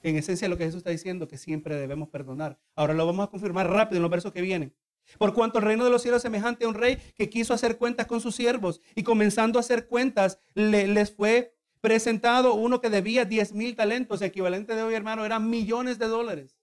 [0.00, 2.58] En esencia lo que Jesús está diciendo, que siempre debemos perdonar.
[2.74, 4.74] Ahora lo vamos a confirmar rápido en los versos que vienen.
[5.18, 7.76] Por cuanto el reino de los cielos es semejante a un rey que quiso hacer
[7.76, 13.26] cuentas con sus siervos y comenzando a hacer cuentas les fue presentado uno que debía
[13.26, 16.56] 10 mil talentos, equivalente de hoy hermano, eran millones de dólares.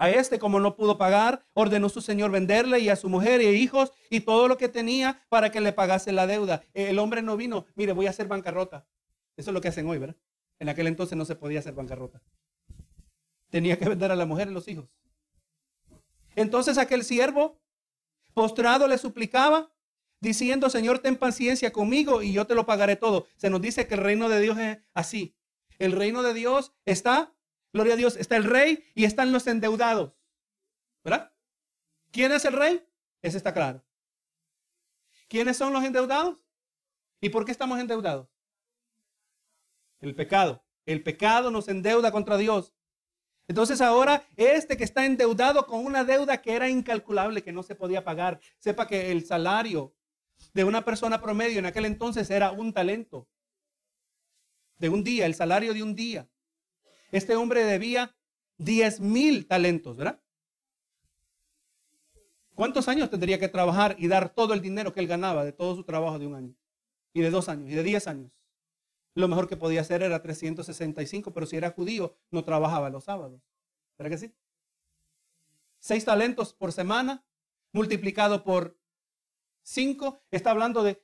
[0.00, 3.52] A este, como no pudo pagar, ordenó su señor venderle y a su mujer e
[3.52, 6.62] hijos y todo lo que tenía para que le pagase la deuda.
[6.72, 8.86] El hombre no vino, mire, voy a hacer bancarrota.
[9.36, 10.16] Eso es lo que hacen hoy, ¿verdad?
[10.58, 12.22] En aquel entonces no se podía hacer bancarrota.
[13.50, 14.88] Tenía que vender a la mujer y los hijos.
[16.34, 17.60] Entonces aquel siervo,
[18.32, 19.70] postrado, le suplicaba,
[20.18, 23.26] diciendo, Señor, ten paciencia conmigo y yo te lo pagaré todo.
[23.36, 25.36] Se nos dice que el reino de Dios es así.
[25.78, 27.34] El reino de Dios está
[27.72, 28.16] Gloria a Dios.
[28.16, 30.12] Está el rey y están los endeudados.
[31.04, 31.32] ¿Verdad?
[32.10, 32.84] ¿Quién es el rey?
[33.22, 33.84] Ese está claro.
[35.28, 36.38] ¿Quiénes son los endeudados?
[37.20, 38.28] ¿Y por qué estamos endeudados?
[40.00, 40.64] El pecado.
[40.86, 42.74] El pecado nos endeuda contra Dios.
[43.46, 47.74] Entonces ahora este que está endeudado con una deuda que era incalculable, que no se
[47.74, 49.92] podía pagar, sepa que el salario
[50.54, 53.28] de una persona promedio en aquel entonces era un talento.
[54.78, 56.29] De un día, el salario de un día.
[57.12, 58.14] Este hombre debía
[58.58, 60.20] 10 mil talentos, ¿verdad?
[62.54, 65.74] ¿Cuántos años tendría que trabajar y dar todo el dinero que él ganaba de todo
[65.74, 66.54] su trabajo de un año?
[67.12, 68.30] Y de dos años, y de diez años.
[69.14, 73.40] Lo mejor que podía hacer era 365, pero si era judío, no trabajaba los sábados.
[73.98, 74.34] ¿Verdad que sí?
[75.80, 77.24] Seis talentos por semana,
[77.72, 78.78] multiplicado por
[79.62, 81.02] cinco, está hablando de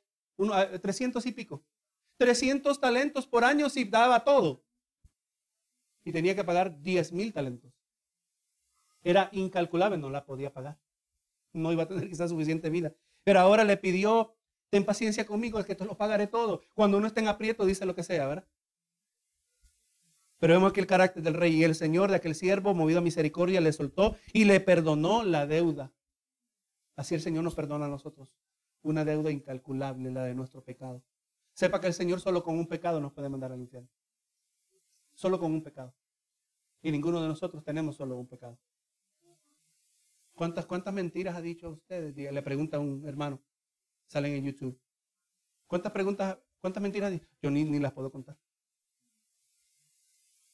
[0.83, 1.65] 300 y pico.
[2.19, 4.66] 300 talentos por año si daba todo
[6.07, 7.73] y tenía que pagar 10 mil talentos.
[9.03, 10.79] Era incalculable, no la podía pagar.
[11.53, 12.95] No iba a tener quizás suficiente vida.
[13.25, 14.37] Pero ahora le pidió,
[14.71, 16.63] ten paciencia conmigo, es que te lo pagaré todo.
[16.75, 18.47] Cuando uno está en aprieto, dice lo que sea, ¿verdad?
[20.39, 23.03] Pero vemos que el carácter del rey y el señor de aquel siervo, movido a
[23.03, 25.93] misericordia, le soltó y le perdonó la deuda.
[26.95, 28.33] Así el Señor nos perdona a nosotros.
[28.83, 31.03] Una deuda incalculable, la de nuestro pecado.
[31.53, 33.89] Sepa que el Señor solo con un pecado nos puede mandar al infierno
[35.17, 35.93] solo con un pecado.
[36.83, 38.57] Y ninguno de nosotros tenemos solo un pecado.
[40.35, 42.15] ¿Cuántas, cuántas mentiras ha dicho usted?
[42.15, 43.43] Le pregunta a un hermano.
[44.07, 44.79] Salen en YouTube.
[45.67, 47.19] ¿Cuántas preguntas, cuántas mentiras?
[47.43, 48.39] Yo ni, ni las puedo contar.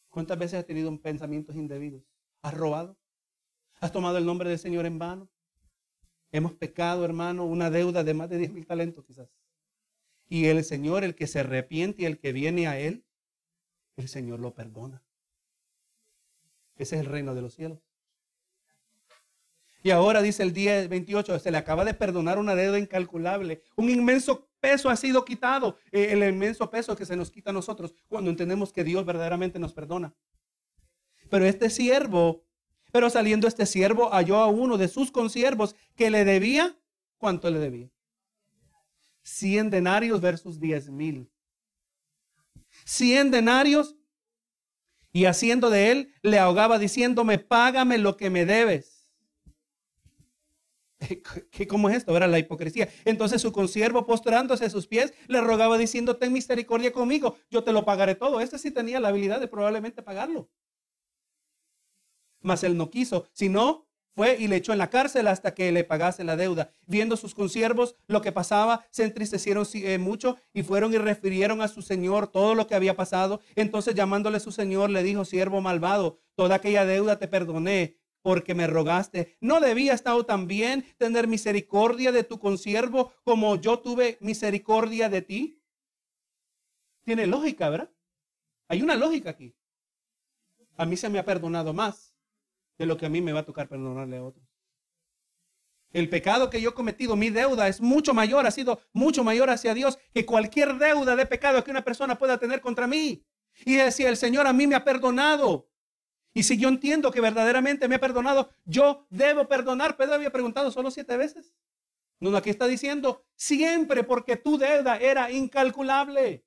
[0.09, 2.03] ¿Cuántas veces has tenido pensamientos indebidos?
[2.43, 2.97] ¿Has robado?
[3.81, 5.29] ¿Has tomado el nombre del Señor en vano?
[6.31, 9.29] Hemos pecado, hermano, una deuda de más de 10 mil talentos quizás.
[10.29, 13.05] Y el Señor, el que se arrepiente y el que viene a Él,
[13.97, 15.03] el Señor lo perdona.
[16.77, 17.79] Ese es el reino de los cielos.
[19.83, 23.63] Y ahora dice el día 28, se le acaba de perdonar una deuda incalculable.
[23.77, 25.77] Un inmenso peso ha sido quitado.
[25.91, 29.59] Eh, el inmenso peso que se nos quita a nosotros cuando entendemos que Dios verdaderamente
[29.59, 30.15] nos perdona.
[31.29, 32.45] Pero este siervo,
[32.93, 36.79] pero saliendo este siervo, halló a uno de sus consiervos que le debía.
[37.19, 37.91] ¿Cuánto le debía?
[39.23, 41.32] 100 denarios versus 10 mil.
[42.85, 43.97] 100 denarios
[45.13, 49.11] y haciendo de él le ahogaba diciéndome, págame lo que me debes.
[51.51, 52.17] ¿Qué, ¿Cómo es esto?
[52.17, 52.89] Era la hipocresía.
[53.05, 57.73] Entonces su consiervo postrándose a sus pies le rogaba diciendo, ten misericordia conmigo, yo te
[57.73, 58.41] lo pagaré todo.
[58.41, 60.51] Este sí tenía la habilidad de probablemente pagarlo.
[62.41, 65.85] Mas él no quiso, sino fue y le echó en la cárcel hasta que le
[65.85, 66.71] pagase la deuda.
[66.87, 71.69] Viendo sus consiervos lo que pasaba, se entristecieron eh, mucho y fueron y refirieron a
[71.69, 73.41] su señor todo lo que había pasado.
[73.55, 78.67] Entonces llamándole su señor le dijo, siervo malvado, toda aquella deuda te perdoné porque me
[78.67, 79.37] rogaste.
[79.41, 85.63] ¿No debía estado también tener misericordia de tu consiervo como yo tuve misericordia de ti?
[87.03, 87.91] Tiene lógica, ¿verdad?
[88.69, 89.55] Hay una lógica aquí.
[90.77, 92.12] A mí se me ha perdonado más
[92.83, 94.45] de lo que a mí me va a tocar perdonarle a otros.
[95.93, 99.51] El pecado que yo he cometido, mi deuda es mucho mayor, ha sido mucho mayor
[99.51, 103.25] hacia Dios que cualquier deuda de pecado que una persona pueda tener contra mí.
[103.65, 105.71] Y si el Señor a mí me ha perdonado,
[106.35, 109.97] y si yo entiendo que verdaderamente me ha perdonado, yo debo perdonar.
[109.97, 111.55] Pedro había preguntado solo siete veces.
[112.19, 116.45] No, aquí está diciendo siempre porque tu deuda era incalculable.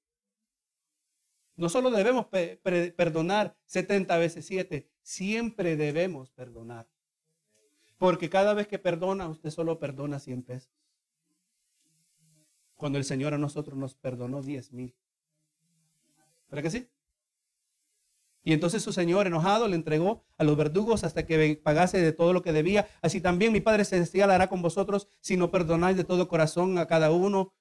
[1.56, 6.88] No solo debemos perdonar 70 veces 7, siempre debemos perdonar.
[7.98, 10.73] Porque cada vez que perdona, usted solo perdona 100 pesos.
[12.76, 14.95] Cuando el Señor a nosotros nos perdonó 10 mil.
[16.49, 16.90] ¿Verdad que sí?
[18.44, 22.32] Y entonces su Señor enojado le entregó a los verdugos hasta que pagase de todo
[22.32, 22.88] lo que debía.
[23.02, 26.86] Así también mi Padre Celestial hará con vosotros si no perdonáis de todo corazón a
[26.86, 27.53] cada uno,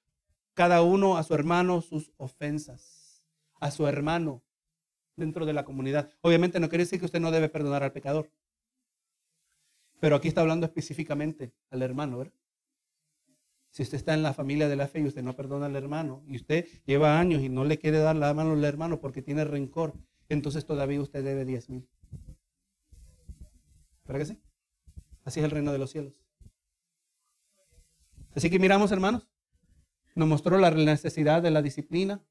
[0.53, 2.94] cada uno a su hermano sus ofensas,
[3.65, 4.43] a su hermano
[5.15, 6.11] dentro de la comunidad.
[6.21, 8.29] Obviamente no quiere decir que usted no debe perdonar al pecador.
[9.99, 12.33] Pero aquí está hablando específicamente al hermano, ¿verdad?
[13.71, 16.23] Si usted está en la familia de la fe y usted no perdona al hermano,
[16.27, 19.43] y usted lleva años y no le quiere dar la mano al hermano porque tiene
[19.43, 19.95] rencor,
[20.29, 21.89] entonces todavía usted debe diez mil.
[24.05, 24.41] ¿Verdad que sí?
[25.23, 26.13] Así es el reino de los cielos.
[28.35, 29.27] Así que miramos, hermanos,
[30.13, 32.21] nos mostró la necesidad de la disciplina.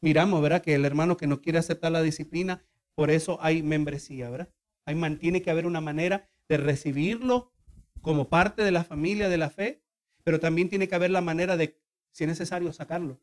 [0.00, 0.62] Miramos, ¿verdad?
[0.62, 2.64] Que el hermano que no quiere aceptar la disciplina,
[2.94, 4.48] por eso hay membresía, ¿verdad?
[4.84, 7.52] Hay, tiene que haber una manera de recibirlo
[8.00, 9.82] como parte de la familia de la fe,
[10.24, 11.78] pero también tiene que haber la manera de,
[12.12, 13.20] si es necesario, sacarlo.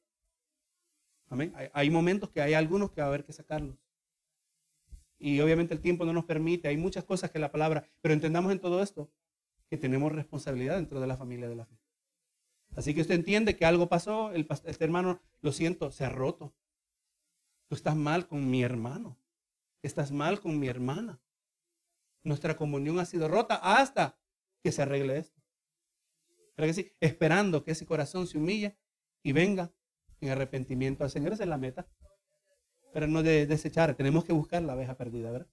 [1.30, 1.54] Amén.
[1.74, 3.76] Hay, momentos que hay algunos que va a haber que sacarlos.
[5.20, 8.52] Y obviamente el tiempo no nos permite, hay muchas cosas que la palabra, pero entendamos
[8.52, 9.10] en todo esto
[9.70, 11.78] que tenemos responsabilidad dentro de la familia de la fe.
[12.76, 16.54] Así que usted entiende que algo pasó, el, este hermano, lo siento, se ha roto.
[17.68, 19.18] Tú estás mal con mi hermano,
[19.82, 21.22] estás mal con mi hermana.
[22.24, 24.18] Nuestra comunión ha sido rota hasta
[24.62, 25.42] que se arregle esto.
[26.56, 28.78] Que sí, esperando que ese corazón se humille
[29.22, 29.72] y venga
[30.22, 31.34] en arrepentimiento al Señor.
[31.34, 31.88] Esa es la meta.
[32.94, 35.48] Pero no de desechar, tenemos que buscar la abeja perdida, ¿verdad?